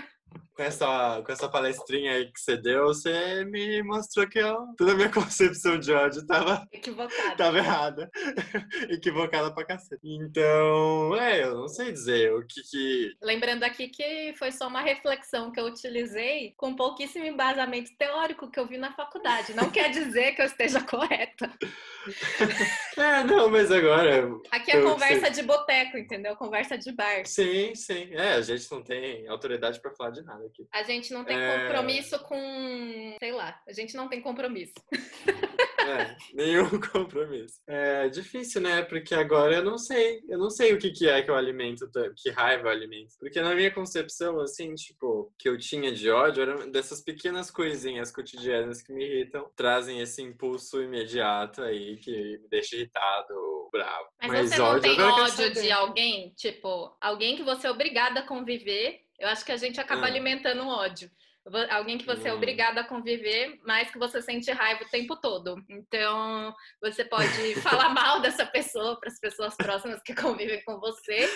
com 0.56 0.64
essa, 0.64 1.22
com 1.26 1.32
essa 1.32 1.50
palestrinha 1.50 2.14
aí 2.14 2.32
que 2.32 2.40
você 2.40 2.56
deu, 2.56 2.86
você 2.86 3.44
me 3.46 3.82
mostrou 3.84 4.28
que 4.28 4.40
eu, 4.40 4.68
toda 4.78 4.92
a 4.92 4.96
minha 4.96 5.10
concepção 5.10 5.80
de 5.80 5.92
ódio 5.92 6.26
tava 6.26 6.68
Equivocada. 6.72 7.36
tava 7.36 7.58
errada. 7.58 8.12
Equivocada 8.90 9.54
pra 9.54 9.66
cacete. 9.66 10.02
Então, 10.04 11.16
é, 11.18 11.44
eu 11.44 11.56
não 11.56 11.68
sei 11.68 11.92
dizer 11.92 12.34
o 12.34 12.46
que 12.46 12.62
que. 12.62 13.16
Lembrando 13.22 13.64
aqui 13.64 13.88
que 13.88 14.34
foi 14.38 14.52
só 14.52 14.68
uma 14.68 14.82
reflexão 14.82 15.52
que 15.52 15.60
eu 15.60 15.66
utilizei 15.66 16.54
com 16.56 16.76
pouquíssimo 16.76 17.26
embasamento 17.26 17.92
teórico 17.98 18.50
que 18.50 18.60
eu 18.60 18.68
vi 18.68 18.78
na 18.78 18.94
faculdade. 18.94 19.56
Não 19.56 19.70
quer 19.72 19.90
dizer 19.90 20.34
que 20.34 20.42
eu 20.42 20.46
esteja 20.46 20.82
correta. 20.82 21.52
É, 22.96 23.24
não, 23.24 23.50
mas 23.50 23.72
agora. 23.84 24.40
Aqui 24.52 24.72
é 24.72 24.82
conversa 24.82 25.30
de 25.30 25.44
boteco, 25.44 25.98
entendeu? 25.98 26.36
Conversa 26.36 26.78
de 26.78 26.92
bar. 26.92 27.26
Sim, 27.26 27.74
sim. 27.76 28.10
É, 28.14 28.34
a 28.34 28.42
gente 28.42 28.70
não 28.72 28.82
tem 28.82 29.28
autoridade 29.28 29.80
pra 29.82 29.92
falar 29.92 30.12
de 30.12 30.22
nada 30.24 30.46
aqui. 30.46 30.66
A 30.72 30.84
gente 30.84 31.14
não 31.14 31.24
tem 31.24 31.38
É. 31.38 31.68
compromisso 31.68 32.20
com. 32.20 33.16
Sei 33.20 33.32
lá, 33.32 33.60
a 33.68 33.74
gente 33.74 33.96
não 33.96 34.08
tem 34.08 34.22
compromisso. 34.22 34.74
É, 35.84 36.16
nenhum 36.34 36.70
compromisso. 36.92 37.60
É 37.68 38.08
difícil, 38.10 38.62
né? 38.62 38.82
Porque 38.84 39.14
agora 39.14 39.56
eu 39.58 39.64
não 39.64 39.78
sei. 39.78 40.22
Eu 40.28 40.38
não 40.38 40.50
sei 40.50 40.74
o 40.74 40.78
que, 40.78 40.92
que 40.92 41.08
é 41.08 41.22
que 41.22 41.30
eu 41.30 41.36
alimento, 41.36 41.90
que 42.18 42.30
raiva 42.30 42.68
eu 42.68 42.72
alimento. 42.72 43.14
Porque 43.20 43.42
na 43.42 43.54
minha 43.54 43.72
concepção, 43.72 44.40
assim, 44.40 44.74
tipo, 44.76 45.32
que 45.38 45.50
eu 45.50 45.58
tinha 45.58 45.92
de 45.92 46.10
ódio 46.10 46.44
eram 46.44 46.72
dessas 46.72 47.02
pequenas 47.02 47.52
coisinhas 47.52 48.12
cotidianas 48.12 48.82
que 48.82 48.94
me 48.94 49.06
irritam, 49.06 49.50
trazem 49.56 50.00
esse 50.00 50.22
impulso 50.22 50.82
imediato 50.82 51.62
aí 51.62 51.98
que 51.98 52.38
me 52.40 52.48
deixa 52.50 52.76
irritado, 52.76 53.70
bravo. 53.72 54.08
Mas, 54.22 54.50
você 54.50 54.58
não 54.58 54.80
tem 54.80 55.02
ódio 55.02 55.54
de 55.54 55.72
alguém, 55.72 56.34
tipo, 56.36 56.96
alguém 57.02 57.36
que 57.36 57.44
você 57.44 57.68
é 57.68 57.72
obrigada 57.72 58.22
a 58.22 58.28
conviver. 58.28 59.02
Eu 59.20 59.30
acho 59.30 59.46
que 59.46 59.52
a 59.52 59.58
gente 59.58 59.80
acaba 59.80 60.04
Ah. 60.04 60.08
alimentando 60.08 60.68
ódio. 60.68 61.10
Alguém 61.72 61.98
que 61.98 62.06
você 62.06 62.30
é 62.30 62.34
Hum. 62.34 62.38
obrigada 62.38 62.82
a 62.82 62.84
conviver, 62.88 63.60
mas 63.66 63.92
que 63.92 64.00
você 64.00 64.22
sente 64.22 64.50
raiva 64.52 64.84
o 64.86 64.90
tempo 64.90 65.16
todo. 65.18 65.56
Então, 65.70 66.54
você 66.82 67.04
pode 67.04 67.56
falar 67.62 67.90
mal 67.90 68.22
dessa 68.22 68.46
pessoa 68.46 68.98
para 69.00 69.10
as 69.10 69.20
pessoas 69.20 69.56
próximas 69.58 70.02
que 70.04 70.16
convivem 70.16 70.64
com 70.64 70.80
você, 70.80 71.30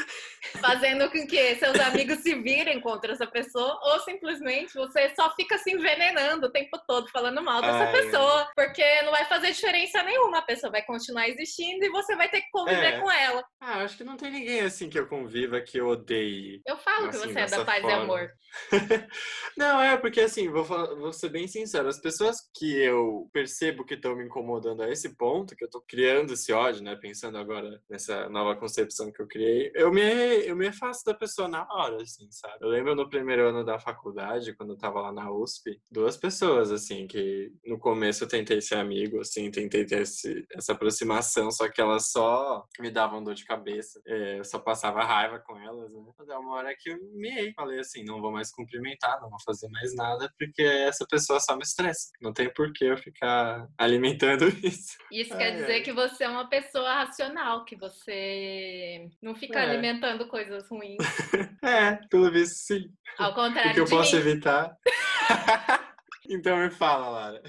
fazendo 0.61 1.11
com 1.11 1.27
que 1.27 1.55
seus 1.57 1.77
amigos 1.79 2.19
se 2.19 2.35
virem 2.35 2.79
contra 2.79 3.11
essa 3.11 3.27
pessoa, 3.27 3.77
ou 3.83 3.99
simplesmente 3.99 4.73
você 4.75 5.13
só 5.13 5.33
fica 5.35 5.57
se 5.57 5.71
envenenando 5.71 6.47
o 6.47 6.51
tempo 6.51 6.79
todo, 6.87 7.09
falando 7.11 7.41
mal 7.43 7.61
dessa 7.61 7.83
Ai. 7.83 7.91
pessoa, 7.91 8.49
porque 8.55 9.01
não 9.01 9.11
vai 9.11 9.25
fazer 9.25 9.51
diferença 9.51 10.01
nenhuma. 10.03 10.37
A 10.39 10.43
pessoa 10.43 10.71
vai 10.71 10.83
continuar 10.83 11.27
existindo 11.27 11.83
e 11.85 11.89
você 11.89 12.15
vai 12.15 12.29
ter 12.29 12.41
que 12.41 12.49
conviver 12.51 12.93
É. 12.95 12.99
com 13.01 13.11
ela. 13.11 13.43
Ah, 13.69 13.81
acho 13.83 13.97
que 13.97 14.03
não 14.05 14.15
tem 14.15 14.31
ninguém 14.31 14.61
assim 14.61 14.89
que 14.89 14.97
eu 14.97 15.07
conviva 15.07 15.59
que 15.59 15.77
eu 15.77 15.87
odeie. 15.89 16.61
Eu 16.65 16.77
falo 16.77 17.09
que 17.09 17.17
Assim, 17.17 17.33
você 17.33 17.39
é 17.41 17.45
da 17.47 17.65
paz 17.65 17.79
e 17.79 17.81
forma. 17.81 18.01
amor. 18.03 18.31
Não, 19.57 19.81
é 19.81 19.97
porque 19.97 20.21
assim, 20.21 20.49
vou, 20.49 20.63
falar- 20.63 20.95
vou 20.95 21.11
ser 21.11 21.27
bem 21.29 21.47
sincero, 21.49 21.89
as 21.89 21.99
pessoas 21.99 22.37
que 22.55 22.77
eu 22.77 23.29
percebo 23.33 23.83
que 23.83 23.95
estão 23.95 24.15
me 24.15 24.23
incomodando 24.23 24.83
a 24.83 24.89
esse 24.89 25.17
ponto, 25.17 25.53
que 25.53 25.65
eu 25.65 25.69
tô 25.69 25.81
criando 25.81 26.31
esse 26.33 26.53
ódio, 26.53 26.81
né, 26.81 26.95
pensando 26.95 27.37
agora 27.37 27.81
nessa 27.89 28.29
nova 28.29 28.55
concepção 28.55 29.11
que 29.11 29.21
eu 29.21 29.27
criei, 29.27 29.69
eu 29.75 29.91
me, 29.91 30.01
eu 30.01 30.55
me 30.55 30.67
afasto 30.67 31.03
da 31.03 31.13
pessoa 31.13 31.49
na 31.49 31.67
hora, 31.69 32.01
assim, 32.01 32.27
sabe? 32.31 32.55
Eu 32.61 32.69
lembro 32.69 32.95
no 32.95 33.09
primeiro 33.09 33.49
ano 33.49 33.65
da 33.65 33.77
faculdade, 33.79 34.55
quando 34.55 34.73
eu 34.73 34.77
tava 34.77 35.01
lá 35.01 35.11
na 35.11 35.29
USP, 35.29 35.81
duas 35.91 36.15
pessoas, 36.15 36.71
assim, 36.71 37.05
que 37.05 37.51
no 37.65 37.77
começo 37.77 38.23
eu 38.23 38.27
tentei 38.29 38.61
ser 38.61 38.75
amigo, 38.75 39.19
assim, 39.19 39.51
tentei 39.51 39.85
ter 39.85 40.03
esse, 40.03 40.45
essa 40.53 40.71
aproximação, 40.71 41.51
só 41.51 41.67
que 41.67 41.81
elas 41.81 42.11
só 42.11 42.65
me 42.79 42.89
davam 42.89 43.21
dor 43.21 43.33
de 43.35 43.43
cabeça, 43.43 43.56
é, 44.05 44.39
eu 44.39 44.43
só 44.43 44.59
passava 44.59 45.03
raiva 45.03 45.39
com 45.39 45.57
elas, 45.59 45.91
né? 45.91 46.01
Mas 46.17 46.29
é 46.29 46.37
uma 46.37 46.55
hora 46.55 46.75
que 46.77 46.89
eu 46.89 46.97
miei, 47.13 47.53
falei 47.53 47.79
assim, 47.79 48.03
não 48.03 48.21
vou 48.21 48.31
mais 48.31 48.51
cumprimentar, 48.51 49.19
não 49.21 49.29
vou 49.29 49.39
fazer 49.45 49.67
mais 49.69 49.95
nada, 49.95 50.31
porque 50.37 50.61
essa 50.61 51.05
pessoa 51.09 51.39
só 51.39 51.55
me 51.55 51.63
estressa. 51.63 52.09
Não 52.21 52.33
tem 52.33 52.51
por 52.53 52.71
que 52.73 52.85
eu 52.85 52.97
ficar 52.97 53.67
alimentando 53.77 54.47
isso. 54.63 54.97
Isso 55.11 55.33
Ai, 55.33 55.39
quer 55.39 55.51
dizer 55.51 55.73
ai. 55.73 55.81
que 55.81 55.91
você 55.93 56.23
é 56.23 56.29
uma 56.29 56.49
pessoa 56.49 56.93
racional, 56.93 57.65
que 57.65 57.75
você 57.75 59.07
não 59.21 59.35
fica 59.35 59.59
É. 59.59 59.63
alimentando 59.69 60.27
coisas 60.27 60.67
ruins. 60.69 60.97
É, 61.63 61.95
pelo 62.09 62.31
visto 62.31 62.55
sim. 62.55 62.93
Ao 63.17 63.31
O 63.31 63.35
contrário 63.35 63.73
que 63.73 63.79
eu 63.79 63.85
de 63.85 63.89
posso 63.89 64.15
mim. 64.15 64.21
evitar? 64.21 64.77
então 66.29 66.57
me 66.57 66.69
fala, 66.69 67.09
Lara. 67.09 67.43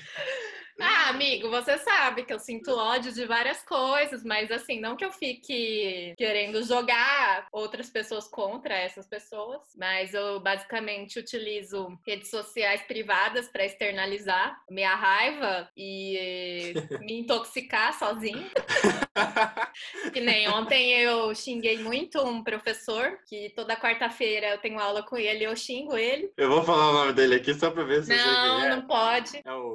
Ah, 0.81 1.09
amigo, 1.11 1.51
você 1.51 1.77
sabe 1.79 2.25
que 2.25 2.33
eu 2.33 2.39
sinto 2.39 2.71
ódio 2.71 3.13
de 3.13 3.25
várias 3.25 3.63
coisas, 3.63 4.23
mas 4.25 4.51
assim, 4.51 4.81
não 4.81 4.97
que 4.97 5.05
eu 5.05 5.11
fique 5.13 6.15
querendo 6.17 6.63
jogar 6.63 7.49
outras 7.53 7.91
pessoas 7.91 8.29
contra 8.29 8.75
essas 8.75 9.07
pessoas, 9.07 9.61
mas 9.77 10.15
eu 10.15 10.41
basicamente 10.41 11.19
utilizo 11.19 11.99
redes 12.07 12.31
sociais 12.31 12.83
privadas 12.83 13.49
para 13.49 13.65
externalizar 13.65 14.61
minha 14.71 14.95
raiva 14.95 15.69
e 15.77 16.75
me 17.01 17.21
intoxicar 17.21 17.99
sozinha. 17.99 18.51
Que 20.13 20.21
nem 20.21 20.49
ontem 20.49 20.91
eu 21.01 21.35
xinguei 21.35 21.79
muito 21.79 22.21
um 22.23 22.43
professor, 22.43 23.19
que 23.29 23.51
toda 23.55 23.77
quarta-feira 23.77 24.49
eu 24.49 24.59
tenho 24.59 24.79
aula 24.79 25.03
com 25.03 25.17
ele 25.17 25.41
e 25.41 25.45
eu 25.45 25.57
xingo 25.57 25.97
ele. 25.97 26.31
Eu 26.37 26.49
vou 26.49 26.63
falar 26.63 26.91
o 26.91 26.93
nome 26.93 27.13
dele 27.13 27.37
aqui 27.37 27.55
só 27.55 27.71
pra 27.71 27.85
ver 27.85 28.03
se 28.05 28.15
Não, 28.15 28.61
quem 28.61 28.67
é. 28.67 28.71
não 28.77 28.83
pode. 28.83 29.41
É 29.45 29.53
o. 29.53 29.73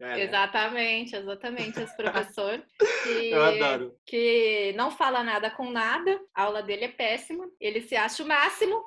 É, 0.00 0.06
né? 0.06 0.20
Exatamente, 0.22 1.14
exatamente, 1.14 1.80
esse 1.80 1.96
professor. 1.96 2.62
Que, 3.00 3.30
Eu 3.30 3.42
adoro. 3.42 3.94
que 4.04 4.74
não 4.76 4.90
fala 4.90 5.24
nada 5.24 5.50
com 5.50 5.70
nada, 5.70 6.20
a 6.34 6.42
aula 6.42 6.62
dele 6.62 6.84
é 6.84 6.88
péssima, 6.88 7.48
ele 7.58 7.80
se 7.80 7.96
acha 7.96 8.22
o 8.22 8.26
máximo, 8.26 8.78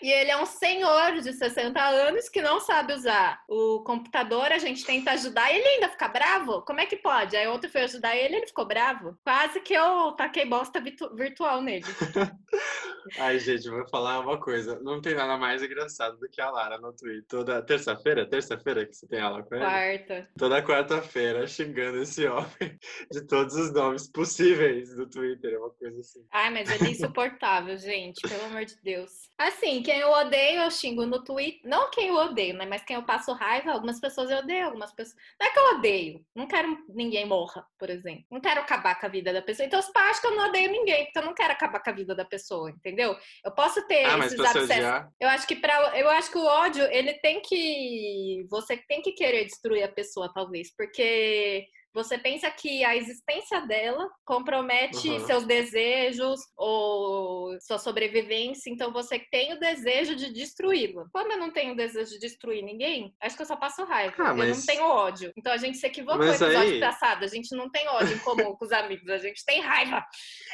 e 0.00 0.10
ele 0.10 0.30
é 0.30 0.36
um 0.38 0.46
senhor 0.46 1.20
de 1.20 1.30
60 1.34 1.78
anos 1.78 2.30
que 2.30 2.40
não 2.40 2.58
sabe 2.58 2.94
usar 2.94 3.38
o 3.46 3.82
computador, 3.84 4.50
a 4.50 4.56
gente 4.56 4.82
tenta 4.84 5.10
ajudar 5.12 5.52
e 5.52 5.58
ele 5.58 5.68
ainda 5.68 5.90
fica 5.90 6.08
bravo? 6.08 6.62
Como 6.62 6.80
é 6.80 6.86
que 6.86 6.96
pode? 6.96 7.36
Aí 7.36 7.46
ontem 7.48 7.68
foi 7.68 7.82
ajudar 7.82 8.16
ele, 8.16 8.36
ele 8.36 8.46
ficou 8.46 8.64
bravo. 8.64 9.14
Quase 9.22 9.60
que 9.60 9.74
eu 9.74 10.12
taquei 10.12 10.46
bosta 10.46 10.80
virtu- 10.80 11.14
virtual 11.14 11.60
nele. 11.60 11.84
Ai, 13.18 13.38
gente, 13.38 13.68
vou 13.68 13.86
falar 13.88 14.20
uma 14.20 14.38
coisa. 14.38 14.78
Não 14.80 15.00
tem 15.00 15.14
nada 15.14 15.36
mais 15.36 15.62
engraçado 15.62 16.18
do 16.18 16.28
que 16.28 16.40
a 16.40 16.50
Lara 16.50 16.78
no 16.78 16.92
Twitter. 16.92 17.24
Toda 17.28 17.62
terça-feira, 17.62 18.28
terça-feira 18.28 18.86
que 18.86 18.94
você 18.94 19.06
tem 19.06 19.20
aula 19.20 19.42
com 19.42 19.54
ele? 19.54 19.64
Quarta. 19.64 20.28
Toda 20.38 20.62
quarta-feira 20.62 21.46
xingando 21.46 22.02
esse 22.02 22.26
homem 22.26 22.48
de 23.10 23.26
todos 23.26 23.54
os 23.54 23.72
nomes 23.72 24.10
possíveis 24.10 24.94
do 24.94 25.08
Twitter. 25.08 25.54
É 25.54 25.58
uma 25.58 25.70
coisa 25.70 26.00
assim. 26.00 26.24
Ai, 26.30 26.50
mas 26.50 26.70
ele 26.70 26.88
é 26.88 26.92
insuportável, 26.92 27.76
gente, 27.78 28.20
pelo 28.28 28.44
amor 28.44 28.64
de 28.64 28.76
Deus. 28.82 29.10
Assim, 29.38 29.82
quem 29.82 29.98
eu 29.98 30.10
odeio, 30.10 30.62
eu 30.62 30.70
xingo 30.70 31.06
no 31.06 31.22
Twitter. 31.24 31.62
Não 31.64 31.90
quem 31.90 32.08
eu 32.08 32.14
odeio, 32.14 32.54
né? 32.54 32.66
Mas 32.66 32.84
quem 32.84 32.96
eu 32.96 33.02
passo 33.02 33.32
raiva, 33.32 33.72
algumas 33.72 33.98
pessoas 34.00 34.30
eu 34.30 34.38
odeio, 34.38 34.66
algumas 34.66 34.92
pessoas. 34.92 35.16
Não 35.40 35.46
é 35.46 35.50
que 35.50 35.58
eu 35.58 35.78
odeio. 35.78 36.24
Não 36.34 36.46
quero 36.46 36.78
ninguém 36.88 37.26
morra, 37.26 37.66
por 37.78 37.88
exemplo. 37.90 38.24
Não 38.30 38.40
quero 38.40 38.60
acabar 38.60 38.98
com 39.00 39.06
a 39.06 39.08
vida 39.08 39.32
da 39.32 39.42
pessoa. 39.42 39.66
Então, 39.66 39.80
os 39.80 39.88
pais 39.88 40.20
que 40.20 40.26
eu 40.26 40.36
não 40.36 40.48
odeio 40.48 40.70
ninguém, 40.70 41.04
porque 41.04 41.18
eu 41.18 41.24
não 41.24 41.34
quero 41.34 41.52
acabar 41.52 41.80
com 41.80 41.90
a 41.90 41.92
vida 41.92 42.14
da 42.14 42.24
pessoa, 42.24 42.70
entendeu? 42.70 42.89
Eu 42.98 43.52
posso 43.54 43.86
ter 43.86 44.04
Ah, 44.04 44.18
esses 44.18 44.38
abscessos. 44.40 44.70
odiar. 44.70 45.10
Eu 45.20 45.28
acho 45.28 45.46
que 45.46 45.56
para 45.56 45.98
eu 45.98 46.08
acho 46.10 46.30
que 46.30 46.38
o 46.38 46.44
ódio, 46.44 46.84
ele 46.90 47.14
tem 47.14 47.40
que 47.40 48.46
você 48.50 48.76
tem 48.76 49.02
que 49.02 49.12
querer 49.12 49.44
destruir 49.44 49.82
a 49.82 49.88
pessoa 49.88 50.32
talvez, 50.34 50.74
porque 50.76 51.66
você 51.92 52.16
pensa 52.18 52.50
que 52.50 52.84
a 52.84 52.96
existência 52.96 53.60
dela 53.66 54.08
compromete 54.24 55.08
Uhum. 55.08 55.26
seus 55.26 55.44
desejos 55.44 56.40
ou 56.56 57.58
sua 57.60 57.78
sobrevivência, 57.78 58.70
então 58.70 58.92
você 58.92 59.18
tem 59.30 59.52
o 59.54 59.58
desejo 59.60 60.14
de 60.14 60.32
destruí-la. 60.32 61.04
Como 61.12 61.32
eu 61.32 61.38
não 61.38 61.50
tenho 61.52 61.72
o 61.72 61.76
desejo 61.76 62.10
de 62.12 62.18
destruir 62.18 62.62
ninguém, 62.62 63.14
acho 63.20 63.36
que 63.36 63.42
eu 63.42 63.46
só 63.46 63.56
passo 63.56 63.84
raiva. 63.84 64.14
Ah, 64.18 64.28
Eu 64.30 64.36
não 64.36 64.46
mas- 64.48 64.64
tenho 64.66 64.84
ódio. 64.84 65.32
Então 65.36 65.52
a 65.52 65.56
gente 65.56 65.78
se 65.78 65.86
equivocou 65.86 66.18
no 66.20 66.26
Mas 66.26 66.40
episódio 66.40 66.72
aí- 66.74 66.80
passado. 66.80 67.24
A 67.24 67.28
gente 67.28 67.54
não 67.56 67.70
tem 67.70 67.88
ódio 67.88 68.14
em 68.14 68.18
comum 68.18 68.54
com 68.54 68.64
os 68.64 68.72
amigos, 68.72 69.08
a 69.08 69.18
gente 69.18 69.44
tem 69.44 69.60
raiva. 69.60 70.04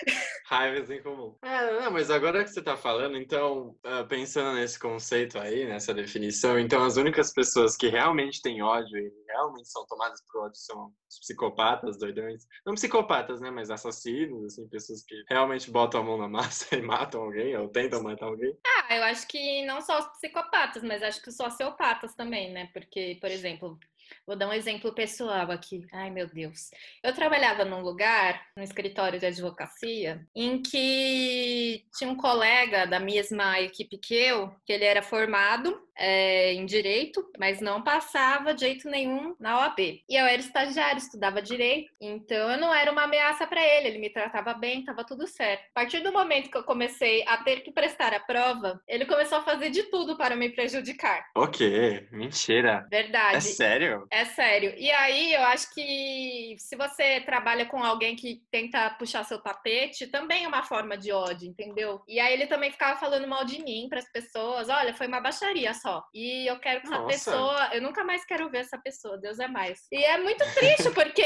Raivas 0.46 0.90
em 0.90 1.02
comum. 1.02 1.36
É, 1.42 1.80
não, 1.80 1.90
mas 1.90 2.10
agora 2.10 2.44
que 2.44 2.50
você 2.50 2.62
tá 2.62 2.76
falando, 2.76 3.16
então, 3.16 3.74
ah, 3.84 4.04
pensando 4.04 4.54
nesse 4.56 4.78
conceito 4.78 5.38
aí, 5.38 5.64
nessa 5.66 5.92
definição, 5.92 6.58
então 6.58 6.84
as 6.84 6.96
únicas 6.96 7.32
pessoas 7.32 7.76
que 7.76 7.88
realmente 7.88 8.40
têm 8.40 8.62
ódio 8.62 8.96
e 8.98 9.10
realmente 9.26 9.68
são 9.68 9.86
tomadas 9.86 10.22
por 10.30 10.44
ódio 10.44 10.56
são 10.56 10.92
psicopatas, 11.08 11.98
doidões. 11.98 12.44
Não 12.64 12.74
psicopatas, 12.74 13.40
né, 13.40 13.50
mas 13.50 13.70
assassinos, 13.70 14.44
assim, 14.44 14.68
pessoas 14.68 15.02
que 15.04 15.14
realmente 15.28 15.70
botam 15.70 16.00
a 16.00 16.04
mão 16.04 16.18
na 16.18 16.28
massa 16.28 16.74
e 16.76 16.82
matam 16.82 17.22
alguém 17.22 17.56
ou 17.56 17.68
tentam 17.68 18.02
matar 18.02 18.26
alguém. 18.26 18.56
Ah, 18.66 18.96
eu 18.96 19.04
acho 19.04 19.26
que 19.28 19.64
não 19.64 19.80
só 19.80 19.98
os 19.98 20.06
psicopatas, 20.08 20.82
mas 20.82 21.02
acho 21.02 21.22
que 21.22 21.28
os 21.28 21.36
sociopatas 21.36 22.14
também, 22.14 22.52
né? 22.52 22.70
Porque, 22.72 23.18
por 23.20 23.30
exemplo, 23.30 23.78
Vou 24.26 24.36
dar 24.36 24.48
um 24.48 24.52
exemplo 24.52 24.92
pessoal 24.92 25.50
aqui. 25.50 25.86
Ai, 25.92 26.10
meu 26.10 26.26
Deus. 26.28 26.70
Eu 27.02 27.14
trabalhava 27.14 27.64
num 27.64 27.80
lugar, 27.80 28.40
no 28.56 28.62
escritório 28.62 29.18
de 29.18 29.26
advocacia, 29.26 30.26
em 30.34 30.62
que 30.62 31.84
tinha 31.96 32.10
um 32.10 32.16
colega 32.16 32.86
da 32.86 33.00
mesma 33.00 33.60
equipe 33.60 33.98
que 33.98 34.14
eu, 34.14 34.54
que 34.64 34.72
ele 34.72 34.84
era 34.84 35.02
formado 35.02 35.85
é, 35.96 36.52
em 36.52 36.66
direito, 36.66 37.24
mas 37.38 37.60
não 37.60 37.82
passava 37.82 38.52
de 38.52 38.60
jeito 38.60 38.88
nenhum 38.88 39.34
na 39.38 39.60
OAB. 39.60 39.78
E 39.80 40.14
eu 40.16 40.26
era 40.26 40.40
estagiário, 40.40 40.98
estudava 40.98 41.40
direito, 41.40 41.92
então 42.00 42.50
eu 42.50 42.58
não 42.58 42.74
era 42.74 42.90
uma 42.90 43.04
ameaça 43.04 43.46
para 43.46 43.62
ele, 43.62 43.88
ele 43.88 43.98
me 43.98 44.10
tratava 44.10 44.54
bem, 44.54 44.80
estava 44.80 45.04
tudo 45.04 45.26
certo. 45.26 45.62
A 45.74 45.80
partir 45.80 46.00
do 46.00 46.12
momento 46.12 46.50
que 46.50 46.56
eu 46.56 46.64
comecei 46.64 47.24
a 47.26 47.38
ter 47.38 47.60
que 47.60 47.72
prestar 47.72 48.12
a 48.12 48.20
prova, 48.20 48.80
ele 48.86 49.06
começou 49.06 49.38
a 49.38 49.42
fazer 49.42 49.70
de 49.70 49.84
tudo 49.84 50.16
para 50.16 50.36
me 50.36 50.50
prejudicar. 50.50 51.26
O 51.36 51.46
quê? 51.46 52.06
Mentira. 52.10 52.86
Verdade. 52.90 53.36
É 53.36 53.40
sério? 53.40 54.06
É 54.10 54.24
sério. 54.24 54.74
E 54.76 54.90
aí 54.90 55.32
eu 55.32 55.42
acho 55.42 55.72
que 55.72 56.56
se 56.58 56.76
você 56.76 57.20
trabalha 57.20 57.66
com 57.66 57.82
alguém 57.82 58.16
que 58.16 58.42
tenta 58.50 58.90
puxar 58.90 59.24
seu 59.24 59.40
tapete, 59.40 60.06
também 60.06 60.44
é 60.44 60.48
uma 60.48 60.62
forma 60.62 60.96
de 60.96 61.12
ódio, 61.12 61.48
entendeu? 61.48 62.02
E 62.08 62.18
aí 62.18 62.32
ele 62.32 62.46
também 62.46 62.70
ficava 62.70 62.98
falando 62.98 63.26
mal 63.28 63.44
de 63.44 63.62
mim 63.62 63.86
para 63.88 63.98
as 63.98 64.10
pessoas. 64.10 64.68
Olha, 64.68 64.94
foi 64.94 65.06
uma 65.06 65.20
baixaria 65.20 65.72
só. 65.86 66.04
E 66.12 66.50
eu 66.50 66.58
quero 66.58 66.80
que 66.80 66.88
essa 66.88 66.98
Nossa. 66.98 67.06
pessoa, 67.06 67.70
eu 67.72 67.80
nunca 67.80 68.02
mais 68.02 68.24
quero 68.24 68.50
ver 68.50 68.58
essa 68.58 68.76
pessoa, 68.76 69.16
Deus 69.16 69.38
é 69.38 69.46
mais. 69.46 69.86
E 69.92 70.02
é 70.02 70.18
muito 70.18 70.44
triste 70.54 70.90
porque 70.94 71.22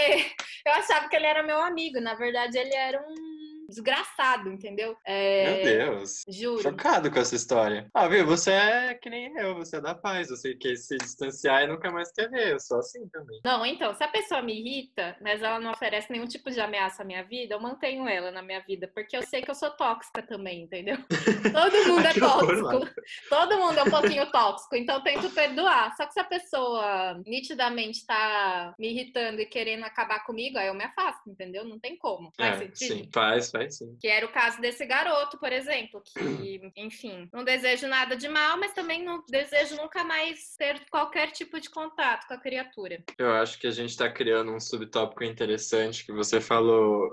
eu 0.66 0.72
achava 0.74 1.08
que 1.08 1.16
ele 1.16 1.26
era 1.26 1.42
meu 1.42 1.60
amigo, 1.62 1.98
na 2.00 2.14
verdade 2.14 2.58
ele 2.58 2.74
era 2.74 3.00
um 3.00 3.39
desgraçado, 3.70 4.52
entendeu? 4.52 4.96
É, 5.06 5.44
Meu 5.44 5.62
Deus. 5.94 6.22
Juro. 6.28 6.62
Chocado 6.62 7.10
com 7.10 7.18
essa 7.18 7.34
história. 7.34 7.88
Ah, 7.94 8.06
viu? 8.08 8.26
Você 8.26 8.50
é 8.52 8.94
que 8.94 9.08
nem 9.08 9.34
eu, 9.38 9.54
você 9.54 9.76
é 9.76 9.80
da 9.80 9.94
paz. 9.94 10.28
Você 10.28 10.54
quer 10.54 10.76
se 10.76 10.96
distanciar 10.98 11.62
e 11.62 11.66
nunca 11.68 11.90
mais 11.90 12.12
quer 12.12 12.28
ver. 12.28 12.52
Eu 12.52 12.60
sou 12.60 12.78
assim 12.78 13.08
também. 13.08 13.40
Não, 13.44 13.64
então, 13.64 13.94
se 13.94 14.04
a 14.04 14.08
pessoa 14.08 14.42
me 14.42 14.58
irrita, 14.60 15.16
mas 15.20 15.42
ela 15.42 15.58
não 15.60 15.70
oferece 15.70 16.10
nenhum 16.12 16.26
tipo 16.26 16.50
de 16.50 16.60
ameaça 16.60 17.02
à 17.02 17.06
minha 17.06 17.22
vida, 17.24 17.54
eu 17.54 17.60
mantenho 17.60 18.08
ela 18.08 18.30
na 18.30 18.42
minha 18.42 18.60
vida, 18.60 18.90
porque 18.94 19.16
eu 19.16 19.22
sei 19.22 19.40
que 19.42 19.50
eu 19.50 19.54
sou 19.54 19.70
tóxica 19.70 20.22
também, 20.22 20.62
entendeu? 20.62 20.96
Todo 21.54 21.86
mundo 21.88 22.06
é 22.06 22.12
tóxico. 22.14 22.94
Todo 23.28 23.58
mundo 23.58 23.78
é 23.78 23.82
um 23.84 23.90
pouquinho 23.90 24.30
tóxico, 24.30 24.76
então 24.76 24.96
eu 24.96 25.02
tento 25.02 25.30
perdoar. 25.30 25.96
Só 25.96 26.06
que 26.06 26.12
se 26.12 26.20
a 26.20 26.24
pessoa 26.24 27.20
nitidamente 27.26 28.04
tá 28.06 28.74
me 28.78 28.90
irritando 28.90 29.40
e 29.40 29.46
querendo 29.46 29.84
acabar 29.84 30.24
comigo, 30.24 30.58
aí 30.58 30.66
eu 30.68 30.74
me 30.74 30.84
afasto, 30.84 31.28
entendeu? 31.30 31.64
Não 31.64 31.78
tem 31.78 31.96
como. 31.96 32.32
Faz 32.36 32.56
É, 32.56 32.58
sentido? 32.66 32.94
sim, 32.94 33.08
faz, 33.12 33.50
faz 33.50 33.59
sim. 33.68 33.96
Que 34.00 34.06
era 34.06 34.24
o 34.24 34.32
caso 34.32 34.60
desse 34.60 34.86
garoto, 34.86 35.38
por 35.38 35.52
exemplo, 35.52 36.00
que, 36.02 36.72
enfim, 36.76 37.28
não 37.32 37.42
desejo 37.42 37.88
nada 37.88 38.16
de 38.16 38.28
mal, 38.28 38.56
mas 38.56 38.72
também 38.72 39.04
não 39.04 39.24
desejo 39.28 39.76
nunca 39.76 40.04
mais 40.04 40.54
ter 40.56 40.80
qualquer 40.88 41.32
tipo 41.32 41.60
de 41.60 41.68
contato 41.68 42.26
com 42.26 42.34
a 42.34 42.40
criatura. 42.40 43.02
Eu 43.18 43.32
acho 43.32 43.58
que 43.58 43.66
a 43.66 43.70
gente 43.72 43.96
tá 43.96 44.08
criando 44.08 44.52
um 44.52 44.60
subtópico 44.60 45.24
interessante 45.24 46.06
que 46.06 46.12
você 46.12 46.40
falou 46.40 47.10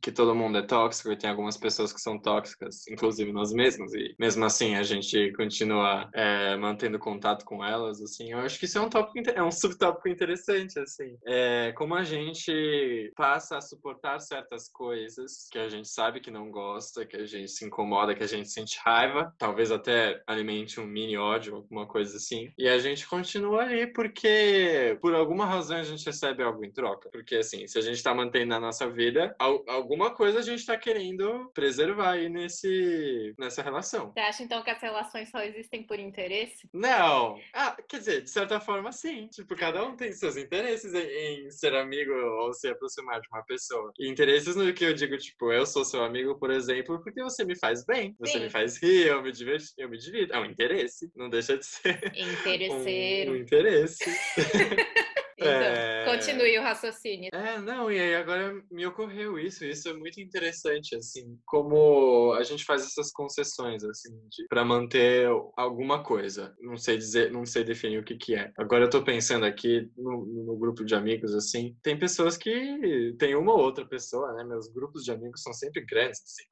que 0.00 0.10
todo 0.10 0.34
mundo 0.34 0.58
é 0.58 0.62
tóxico 0.62 1.12
e 1.12 1.16
tem 1.16 1.30
algumas 1.30 1.56
pessoas 1.56 1.92
que 1.92 2.00
são 2.00 2.18
tóxicas, 2.18 2.86
inclusive 2.88 3.32
nós 3.32 3.52
mesmos, 3.52 3.94
e 3.94 4.14
mesmo 4.18 4.44
assim 4.44 4.74
a 4.74 4.82
gente 4.82 5.32
continua 5.32 6.08
é, 6.12 6.56
mantendo 6.56 6.98
contato 6.98 7.44
com 7.44 7.64
elas, 7.64 8.00
assim, 8.02 8.32
eu 8.32 8.38
acho 8.38 8.58
que 8.58 8.64
isso 8.64 8.78
é 8.78 8.80
um 8.80 8.90
tópico, 8.90 9.30
é 9.30 9.42
um 9.42 9.50
subtópico 9.50 10.08
interessante, 10.08 10.78
assim, 10.78 11.16
é, 11.26 11.72
como 11.76 11.94
a 11.94 12.02
gente 12.04 13.12
passa 13.16 13.58
a 13.58 13.60
suportar 13.60 14.18
certas 14.20 14.68
coisas 14.68 15.48
que 15.50 15.58
a 15.58 15.68
gente 15.68 15.88
sabe 15.88 16.20
que 16.20 16.30
não 16.30 16.50
gosta, 16.50 17.06
que 17.06 17.16
a 17.16 17.26
gente 17.26 17.50
se 17.50 17.64
incomoda, 17.64 18.14
que 18.14 18.22
a 18.22 18.28
gente 18.28 18.48
sente 18.50 18.78
raiva, 18.84 19.32
talvez 19.38 19.70
até 19.70 20.22
alimente 20.26 20.80
um 20.80 20.86
mini 20.86 21.16
ódio, 21.16 21.56
alguma 21.56 21.86
coisa 21.86 22.16
assim, 22.16 22.50
e 22.58 22.68
a 22.68 22.78
gente 22.78 23.06
continua 23.06 23.62
ali 23.62 23.86
porque 23.92 24.98
por 25.00 25.14
alguma 25.14 25.46
razão 25.46 25.76
a 25.78 25.82
gente 25.82 26.04
recebe 26.04 26.42
algo 26.42 26.64
em 26.64 26.70
troca, 26.72 27.08
porque 27.10 27.36
assim, 27.36 27.66
se 27.66 27.78
a 27.78 27.82
gente 27.82 28.02
tá 28.02 28.14
mantendo 28.14 28.46
na 28.46 28.60
nossa 28.60 28.88
vida, 28.90 29.34
al- 29.38 29.64
alguma 29.76 30.14
coisa 30.14 30.38
a 30.40 30.42
gente 30.42 30.64
tá 30.64 30.76
querendo 30.76 31.50
preservar 31.54 32.12
aí 32.12 32.28
nesse, 32.28 33.34
nessa 33.38 33.62
relação. 33.62 34.12
Você 34.12 34.20
acha 34.20 34.42
então 34.42 34.62
que 34.62 34.70
as 34.70 34.80
relações 34.80 35.30
só 35.30 35.40
existem 35.42 35.82
por 35.82 35.98
interesse? 35.98 36.68
Não! 36.72 37.38
Ah, 37.52 37.76
quer 37.88 37.98
dizer, 37.98 38.22
de 38.22 38.30
certa 38.30 38.58
forma, 38.60 38.90
sim. 38.92 39.28
Tipo, 39.28 39.54
cada 39.54 39.84
um 39.84 39.96
tem 39.96 40.12
seus 40.12 40.36
interesses 40.36 40.92
em, 40.94 41.46
em 41.46 41.50
ser 41.50 41.74
amigo 41.74 42.12
ou 42.12 42.52
se 42.52 42.68
aproximar 42.68 43.20
de 43.20 43.28
uma 43.28 43.42
pessoa. 43.44 43.92
E 43.98 44.08
interesses 44.08 44.56
no 44.56 44.72
que 44.72 44.84
eu 44.84 44.94
digo, 44.94 45.16
tipo, 45.18 45.52
eu 45.52 45.66
sou 45.66 45.84
seu 45.84 46.02
amigo, 46.02 46.38
por 46.38 46.50
exemplo, 46.50 47.00
porque 47.02 47.22
você 47.22 47.44
me 47.44 47.56
faz 47.58 47.84
bem. 47.84 48.16
Você 48.18 48.32
Sim. 48.32 48.40
me 48.40 48.50
faz 48.50 48.82
rir, 48.82 49.06
eu 49.06 49.22
me 49.22 49.32
diverti, 49.32 49.72
eu 49.78 49.88
me 49.88 49.98
divirto. 49.98 50.34
É 50.34 50.40
um 50.40 50.46
interesse. 50.46 51.10
Não 51.14 51.28
deixa 51.28 51.56
de 51.56 51.66
ser 51.66 52.12
Interesseiro. 52.14 53.32
um, 53.32 53.34
um 53.34 53.36
interesse. 53.36 54.04
Então, 55.38 55.48
É. 55.50 56.04
continue 56.06 56.58
o 56.58 56.62
raciocínio. 56.62 57.28
É, 57.32 57.58
não, 57.60 57.92
e 57.92 57.98
aí 58.00 58.14
agora 58.14 58.54
me 58.70 58.86
ocorreu 58.86 59.38
isso, 59.38 59.64
isso 59.64 59.88
é 59.88 59.92
muito 59.92 60.18
interessante, 60.20 60.96
assim, 60.96 61.38
como 61.44 62.32
a 62.32 62.42
gente 62.42 62.64
faz 62.64 62.82
essas 62.82 63.12
concessões, 63.12 63.84
assim, 63.84 64.18
para 64.48 64.64
manter 64.64 65.28
alguma 65.56 66.02
coisa. 66.02 66.54
Não 66.60 66.78
sei 66.78 66.96
dizer, 66.96 67.30
não 67.30 67.44
sei 67.44 67.64
definir 67.64 67.98
o 67.98 68.04
que 68.04 68.16
que 68.16 68.34
é. 68.34 68.50
Agora 68.58 68.84
eu 68.84 68.90
tô 68.90 69.02
pensando 69.04 69.44
aqui 69.44 69.90
no, 69.96 70.24
no 70.24 70.56
grupo 70.56 70.84
de 70.84 70.94
amigos, 70.94 71.34
assim, 71.34 71.76
tem 71.82 71.98
pessoas 71.98 72.36
que 72.38 73.14
tem 73.18 73.34
uma 73.34 73.52
ou 73.52 73.60
outra 73.60 73.86
pessoa, 73.86 74.32
né? 74.32 74.44
Meus 74.44 74.68
grupos 74.68 75.04
de 75.04 75.12
amigos 75.12 75.42
são 75.42 75.52
sempre 75.52 75.84
grandes, 75.84 76.22
assim, 76.22 76.44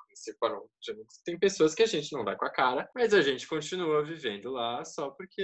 de 0.80 0.90
amigos. 0.92 1.18
Tem 1.24 1.38
pessoas 1.38 1.74
que 1.74 1.82
a 1.82 1.86
gente 1.86 2.12
não 2.12 2.24
vai 2.24 2.36
com 2.36 2.44
a 2.44 2.50
cara, 2.50 2.88
mas 2.94 3.12
a 3.14 3.20
gente 3.22 3.46
continua 3.46 4.02
vivendo 4.04 4.50
lá 4.50 4.84
só 4.84 5.10
porque 5.10 5.42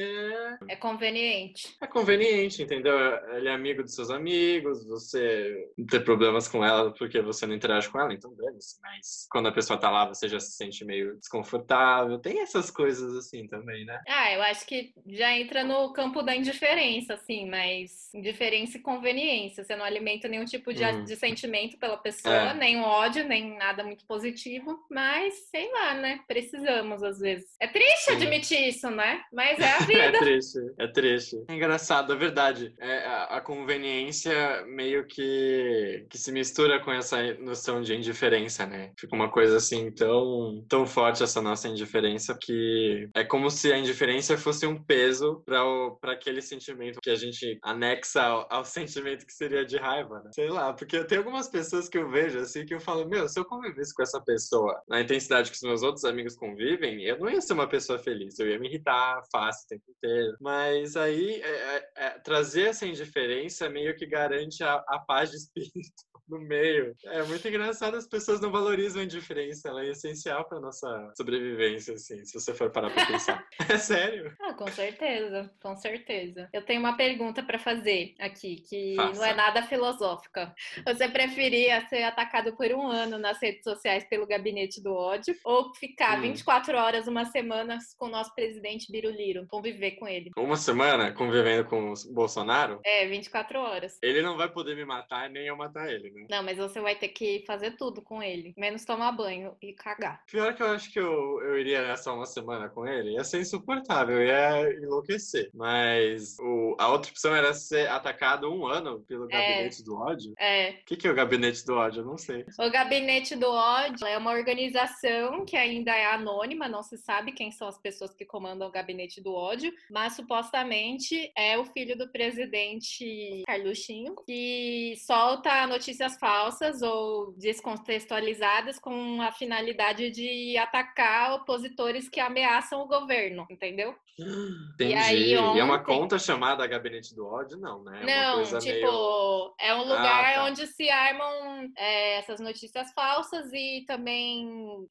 É 0.68 0.76
conveniente. 0.76 1.76
é 1.82 1.86
conveniente, 1.86 2.62
entendeu? 2.62 2.94
Ele 3.34 3.48
é 3.48 3.52
amigo 3.52 3.82
dos 3.82 3.94
seus 3.94 4.10
amigos, 4.10 4.86
você 4.86 5.68
ter 5.88 6.04
problemas 6.04 6.48
com 6.48 6.64
ela 6.64 6.92
porque 6.94 7.20
você 7.20 7.46
não 7.46 7.54
interage 7.54 7.88
com 7.88 8.00
ela, 8.00 8.12
então 8.12 8.34
dane-se. 8.34 8.80
Mas 8.82 9.26
quando 9.30 9.48
a 9.48 9.52
pessoa 9.52 9.78
tá 9.78 9.90
lá, 9.90 10.06
você 10.06 10.28
já 10.28 10.38
se 10.40 10.52
sente 10.52 10.84
meio 10.84 11.16
desconfortável. 11.18 12.18
Tem 12.18 12.40
essas 12.40 12.70
coisas 12.70 13.14
assim 13.16 13.46
também, 13.48 13.84
né? 13.84 14.00
Ah, 14.08 14.32
eu 14.32 14.42
acho 14.42 14.66
que 14.66 14.92
já 15.06 15.36
entra 15.36 15.64
no 15.64 15.92
campo 15.92 16.22
da 16.22 16.34
indiferença, 16.34 17.14
assim, 17.14 17.48
mas 17.48 18.12
indiferença 18.14 18.76
e 18.76 18.80
conveniência. 18.80 19.64
Você 19.64 19.74
não 19.76 19.84
alimenta 19.84 20.28
nenhum 20.28 20.44
tipo 20.44 20.72
de, 20.72 20.84
Hum. 20.84 21.04
de 21.04 21.14
sentimento 21.16 21.78
pela 21.78 21.96
pessoa, 21.96 22.34
É. 22.34 22.54
nem 22.54 22.80
ódio, 22.80 23.26
nem 23.26 23.56
nada 23.56 23.84
muito 23.84 24.04
positivo, 24.06 24.59
mas 24.90 25.34
sei 25.50 25.70
lá, 25.72 25.94
né? 25.94 26.20
Precisamos 26.26 27.02
às 27.02 27.18
vezes. 27.18 27.46
É 27.60 27.68
triste 27.68 28.04
Sim. 28.06 28.12
admitir 28.12 28.68
isso, 28.68 28.90
né? 28.90 29.22
Mas 29.32 29.58
é 29.58 29.72
a 29.72 29.78
É 29.90 30.06
vida. 30.12 30.18
triste, 30.18 30.58
é 30.78 30.86
triste. 30.88 31.44
É 31.48 31.54
engraçado, 31.54 32.12
é 32.12 32.16
verdade. 32.16 32.74
É, 32.80 32.98
a, 33.06 33.24
a 33.36 33.40
conveniência 33.40 34.64
meio 34.66 35.06
que, 35.06 36.06
que 36.08 36.18
se 36.18 36.30
mistura 36.32 36.80
com 36.80 36.92
essa 36.92 37.22
noção 37.34 37.82
de 37.82 37.94
indiferença, 37.94 38.66
né? 38.66 38.92
Fica 38.98 39.14
uma 39.14 39.30
coisa 39.30 39.56
assim 39.56 39.90
tão, 39.90 40.64
tão 40.68 40.86
forte 40.86 41.22
essa 41.22 41.40
nossa 41.40 41.68
indiferença 41.68 42.36
que 42.40 43.08
é 43.14 43.24
como 43.24 43.50
se 43.50 43.72
a 43.72 43.78
indiferença 43.78 44.36
fosse 44.36 44.66
um 44.66 44.82
peso 44.82 45.42
para 45.44 46.12
aquele 46.12 46.40
sentimento 46.42 47.00
que 47.00 47.10
a 47.10 47.16
gente 47.16 47.58
anexa 47.62 48.22
ao, 48.22 48.46
ao 48.50 48.64
sentimento 48.64 49.26
que 49.26 49.32
seria 49.32 49.64
de 49.64 49.76
raiva, 49.76 50.20
né? 50.20 50.30
Sei 50.34 50.48
lá, 50.48 50.72
porque 50.72 51.04
tem 51.04 51.18
algumas 51.18 51.48
pessoas 51.48 51.88
que 51.88 51.98
eu 51.98 52.10
vejo 52.10 52.38
assim 52.38 52.64
que 52.64 52.74
eu 52.74 52.80
falo, 52.80 53.08
meu, 53.08 53.28
se 53.28 53.38
eu 53.38 53.44
convivesse 53.44 53.94
com 53.94 54.02
essa 54.02 54.20
pessoa 54.20 54.49
na 54.88 55.00
intensidade 55.00 55.50
que 55.50 55.56
os 55.56 55.62
meus 55.62 55.82
outros 55.82 56.04
amigos 56.04 56.34
convivem, 56.36 57.02
eu 57.04 57.18
não 57.18 57.30
ia 57.30 57.40
ser 57.40 57.52
uma 57.52 57.68
pessoa 57.68 57.98
feliz, 57.98 58.38
eu 58.38 58.48
ia 58.48 58.58
me 58.58 58.68
irritar 58.68 59.22
fácil 59.32 59.64
o 59.64 59.68
tempo 59.68 59.84
inteiro. 59.90 60.36
Mas 60.40 60.96
aí, 60.96 61.40
é- 61.42 61.76
é- 61.76 61.90
é, 61.96 62.10
trazer 62.20 62.68
essa 62.68 62.86
indiferença 62.86 63.68
meio 63.68 63.94
que 63.96 64.06
garante 64.06 64.62
a, 64.62 64.74
a 64.88 64.98
paz 65.06 65.30
de 65.30 65.36
espírito 65.36 66.09
no 66.30 66.38
meio. 66.40 66.94
É 67.04 67.22
muito 67.24 67.46
engraçado, 67.46 67.96
as 67.96 68.06
pessoas 68.06 68.40
não 68.40 68.50
valorizam 68.50 69.02
a 69.02 69.04
indiferença, 69.04 69.68
ela 69.68 69.84
é 69.84 69.90
essencial 69.90 70.44
para 70.48 70.60
nossa 70.60 71.12
sobrevivência, 71.16 71.94
assim, 71.94 72.24
se 72.24 72.32
você 72.38 72.54
for 72.54 72.70
parar 72.70 72.90
pra 72.90 73.06
pensar. 73.06 73.44
É 73.70 73.78
sério. 73.78 74.34
Ah, 74.40 74.52
com 74.54 74.66
certeza, 74.68 75.50
com 75.62 75.76
certeza. 75.76 76.48
Eu 76.52 76.62
tenho 76.62 76.80
uma 76.80 76.96
pergunta 76.96 77.42
para 77.42 77.58
fazer 77.58 78.14
aqui, 78.18 78.56
que 78.68 78.94
não 78.96 79.08
Faça. 79.14 79.28
é 79.28 79.34
nada 79.34 79.62
filosófica. 79.62 80.52
Você 80.86 81.08
preferia 81.08 81.86
ser 81.88 82.02
atacado 82.02 82.56
por 82.56 82.66
um 82.72 82.86
ano 82.88 83.18
nas 83.18 83.40
redes 83.40 83.62
sociais 83.62 84.04
pelo 84.08 84.26
gabinete 84.26 84.82
do 84.82 84.92
ódio 84.92 85.34
ou 85.44 85.72
ficar 85.74 86.18
Hum. 86.18 86.22
24 86.22 86.76
horas, 86.76 87.06
uma 87.06 87.24
semana 87.26 87.78
com 87.98 88.06
o 88.06 88.10
nosso 88.10 88.34
presidente 88.34 88.90
Biruliro, 88.90 89.46
conviver 89.46 89.92
com 89.92 90.08
ele? 90.08 90.30
Uma 90.36 90.56
semana 90.56 91.12
convivendo 91.12 91.64
com 91.68 91.92
o 91.92 91.94
Bolsonaro, 92.12 92.80
É, 92.84 93.06
24 93.06 93.58
horas. 93.58 93.98
ele 94.02 94.22
não 94.22 94.36
vai 94.36 94.48
poder 94.48 94.74
me 94.74 94.84
matar 94.84 95.30
nem 95.30 95.46
eu 95.46 95.56
matar 95.56 95.90
ele, 95.92 96.10
né? 96.10 96.19
Né? 96.20 96.26
Não, 96.30 96.42
mas 96.42 96.56
você 96.56 96.80
vai 96.80 96.94
ter 96.94 97.08
que 97.08 97.44
fazer 97.46 97.72
tudo 97.72 98.02
com 98.02 98.22
ele, 98.22 98.54
menos 98.56 98.84
tomar 98.84 99.12
banho 99.12 99.56
e 99.60 99.72
cagar. 99.72 100.24
Pior 100.26 100.54
que 100.54 100.62
eu 100.62 100.68
acho 100.68 100.92
que 100.92 100.98
eu, 100.98 101.40
eu 101.42 101.58
iria 101.58 101.86
nessa 101.86 102.12
uma 102.12 102.26
semana 102.26 102.68
com 102.68 102.86
ele, 102.86 103.12
ia 103.12 103.24
ser 103.24 103.40
insuportável, 103.40 104.22
ia 104.22 104.70
enlouquecer. 104.74 105.50
Mas 105.54 106.36
o, 106.38 106.76
a 106.78 106.88
outra 106.88 107.10
opção 107.10 107.34
era 107.34 107.52
ser 107.54 107.88
atacado 107.88 108.52
um 108.52 108.66
ano 108.66 109.00
pelo 109.00 109.26
gabinete 109.26 109.82
do 109.82 109.96
ódio. 109.96 110.32
É. 110.38 110.70
O 110.70 110.84
que, 110.86 110.96
que 110.96 111.08
é 111.08 111.10
o 111.10 111.14
gabinete 111.14 111.64
do 111.64 111.74
ódio? 111.74 112.00
Eu 112.00 112.06
não 112.06 112.18
sei. 112.18 112.44
O 112.58 112.70
Gabinete 112.70 113.36
do 113.36 113.50
Ódio 113.50 114.06
é 114.06 114.16
uma 114.16 114.32
organização 114.32 115.44
que 115.44 115.56
ainda 115.56 115.92
é 115.92 116.06
anônima, 116.06 116.68
não 116.68 116.82
se 116.82 116.96
sabe 116.96 117.32
quem 117.32 117.50
são 117.50 117.68
as 117.68 117.78
pessoas 117.78 118.14
que 118.14 118.24
comandam 118.24 118.68
o 118.68 118.70
Gabinete 118.70 119.20
do 119.20 119.34
Ódio, 119.34 119.72
mas 119.90 120.14
supostamente 120.14 121.32
é 121.36 121.58
o 121.58 121.64
filho 121.64 121.96
do 121.96 122.10
presidente 122.10 123.42
Carluxinho, 123.46 124.14
que 124.26 124.94
solta 124.98 125.62
notícias 126.00 126.18
falsas 126.18 126.82
ou 126.82 127.32
descontextualizadas 127.36 128.78
com 128.78 129.20
a 129.20 129.30
finalidade 129.32 130.10
de 130.10 130.56
atacar 130.56 131.34
opositores 131.34 132.08
que 132.08 132.18
ameaçam 132.20 132.80
o 132.82 132.86
governo, 132.86 133.46
entendeu? 133.50 133.94
Entendi. 134.18 134.92
E 134.92 134.94
aí, 134.94 135.30
E 135.30 135.34
é 135.34 135.40
uma 135.64 135.76
ontem- 135.76 135.84
conta 135.84 136.18
chamada 136.18 136.66
Gabinete 136.66 137.14
do 137.14 137.26
Ódio? 137.26 137.56
Não, 137.58 137.82
né? 137.84 138.02
É 138.02 138.04
Não, 138.06 138.42
tipo, 138.58 138.64
meio... 138.66 139.54
é 139.58 139.74
um 139.74 139.82
lugar 139.82 140.24
Ah, 140.24 140.34
tá. 140.34 140.44
onde 140.44 140.66
se 140.66 140.90
armam 140.90 141.70
é, 141.76 142.16
essas 142.18 142.38
notícias 142.38 142.92
falsas 142.92 143.50
e 143.52 143.84
também 143.86 144.46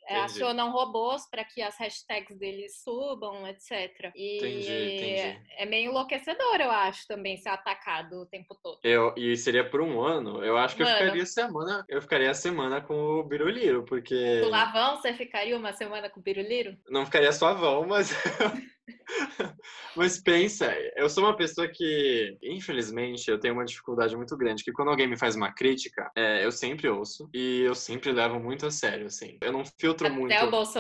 é, 0.08 0.20
acionam 0.22 0.72
robôs 0.72 1.30
para 1.30 1.44
que 1.44 1.62
as 1.62 1.78
hashtags 1.78 2.38
deles 2.40 2.82
subam, 2.84 3.48
etc. 3.48 4.12
E 4.16 4.38
Entendi, 4.38 4.96
entendi. 4.96 5.42
é 5.58 5.66
meio 5.66 5.92
enlouquecedor, 5.92 6.56
eu 6.60 6.72
acho, 6.72 7.08
também 7.08 7.38
ser 7.38 7.50
atacado 7.50 8.22
o 8.22 8.26
tempo 8.26 8.56
todo. 8.64 8.80
Eu, 8.84 9.14
e 9.16 9.38
seria 9.38 9.64
por 9.70 9.82
um 9.82 10.02
ano, 10.02 10.44
eu 10.44 10.58
acho 10.58 10.76
que 10.76 10.82
eu. 10.82 10.88
Ficaria 11.00 11.26
semana. 11.26 11.86
Eu 11.88 12.02
ficaria 12.02 12.32
a 12.32 12.34
semana 12.34 12.82
com 12.82 12.94
o 12.94 13.24
Biruliro, 13.24 13.84
porque. 13.84 14.42
Do 14.42 14.50
Lavão, 14.50 14.98
você 14.98 15.14
ficaria 15.14 15.58
uma 15.58 15.74
semana 15.74 16.10
com 16.10 16.20
o 16.20 16.24
Piruliro? 16.24 16.78
Não 16.90 17.06
ficaria 17.06 17.32
suavão, 17.32 17.86
mas. 17.88 18.12
mas 19.96 20.22
pensa, 20.22 20.74
eu 20.96 21.10
sou 21.10 21.24
uma 21.24 21.36
pessoa 21.36 21.68
que, 21.68 22.38
infelizmente, 22.42 23.30
eu 23.30 23.40
tenho 23.40 23.54
uma 23.54 23.66
dificuldade 23.66 24.16
muito 24.16 24.36
grande, 24.38 24.64
que 24.64 24.72
quando 24.72 24.90
alguém 24.90 25.08
me 25.08 25.18
faz 25.18 25.36
uma 25.36 25.54
crítica, 25.54 26.12
é, 26.16 26.46
eu 26.46 26.52
sempre 26.52 26.88
ouço 26.88 27.30
e 27.34 27.62
eu 27.62 27.76
sempre 27.76 28.12
levo 28.12 28.40
muito 28.40 28.66
a 28.66 28.72
sério, 28.72 29.08
assim. 29.08 29.38
Eu 29.42 29.52
não 29.52 29.64
filtro 29.66 30.08
Até 30.08 30.16
muito 30.16 30.36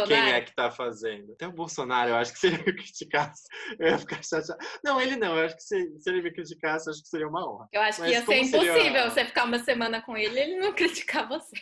quem 0.07 0.31
é 0.31 0.41
que 0.41 0.53
tá 0.53 0.71
fazendo. 0.71 1.33
Até 1.33 1.47
o 1.47 1.51
Bolsonaro, 1.51 2.11
eu 2.11 2.15
acho 2.15 2.33
que 2.33 2.39
se 2.39 2.47
ele 2.47 2.57
me 2.57 2.73
criticasse, 2.75 3.43
eu 3.79 3.87
ia 3.87 3.97
ficar 3.97 4.23
chateado. 4.23 4.59
Não, 4.83 4.99
ele 5.01 5.15
não, 5.15 5.37
eu 5.37 5.45
acho 5.45 5.55
que 5.55 5.63
se, 5.63 5.99
se 5.99 6.09
ele 6.09 6.21
me 6.21 6.31
criticasse, 6.31 6.87
eu 6.87 6.93
acho 6.93 7.01
que 7.01 7.09
seria 7.09 7.27
uma 7.27 7.47
honra. 7.47 7.67
Eu 7.71 7.81
acho 7.81 7.97
que 7.97 8.01
Mas 8.03 8.11
ia 8.11 8.19
ser 8.19 8.25
como 8.25 8.45
seria- 8.45 8.71
impossível 8.71 9.09
você 9.09 9.25
ficar 9.25 9.45
uma 9.45 9.59
semana 9.59 10.01
com 10.01 10.17
ele 10.17 10.35
e 10.35 10.39
ele 10.43 10.59
não 10.59 10.73
criticar 10.73 11.27
você. 11.27 11.55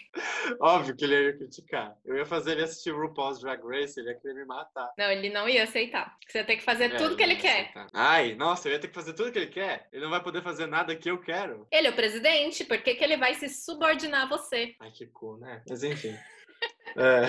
Óbvio 0.61 0.95
que 0.95 1.05
ele 1.05 1.15
ia 1.15 1.31
me 1.31 1.37
criticar. 1.37 1.95
Eu 2.05 2.15
ia 2.17 2.25
fazer 2.25 2.51
ele 2.53 2.63
assistir 2.63 2.91
o 2.91 2.99
RuPaul's 2.99 3.39
Drag 3.39 3.61
Race, 3.63 3.99
ele 3.99 4.09
ia 4.09 4.19
querer 4.19 4.35
me 4.35 4.45
matar. 4.45 4.91
Não, 4.97 5.11
ele 5.11 5.29
não 5.29 5.47
ia 5.47 5.63
aceitar. 5.63 6.15
Você 6.27 6.36
tem 6.45 6.57
que 6.57 6.63
fazer 6.63 6.85
É, 6.93 6.97
tudo 6.97 7.15
que 7.15 7.23
ele 7.23 7.35
quer. 7.35 7.61
aceitar. 7.61 7.87
Ai, 7.93 8.35
nossa, 8.35 8.67
eu 8.67 8.73
ia 8.73 8.79
ter 8.79 8.87
que 8.87 8.93
fazer 8.95 9.13
tudo 9.13 9.31
que 9.31 9.39
ele 9.39 9.47
quer. 9.47 9.87
Ele 9.91 10.03
não 10.03 10.09
vai 10.11 10.21
poder 10.21 10.41
fazer 10.41 10.65
nada 10.67 10.95
que 10.95 11.09
eu 11.09 11.17
quero. 11.19 11.67
Ele 11.71 11.87
é 11.87 11.89
o 11.89 11.95
presidente, 11.95 12.63
por 12.63 12.77
que, 12.79 12.95
que 12.95 13.03
ele 13.03 13.17
vai 13.17 13.33
se 13.35 13.47
subordinar 13.49 14.23
a 14.23 14.27
você? 14.27 14.75
Ai, 14.79 14.91
que 14.91 15.05
cu, 15.07 15.37
né? 15.37 15.61
Mas 15.69 15.83
enfim. 15.83 16.15
É. 16.95 17.25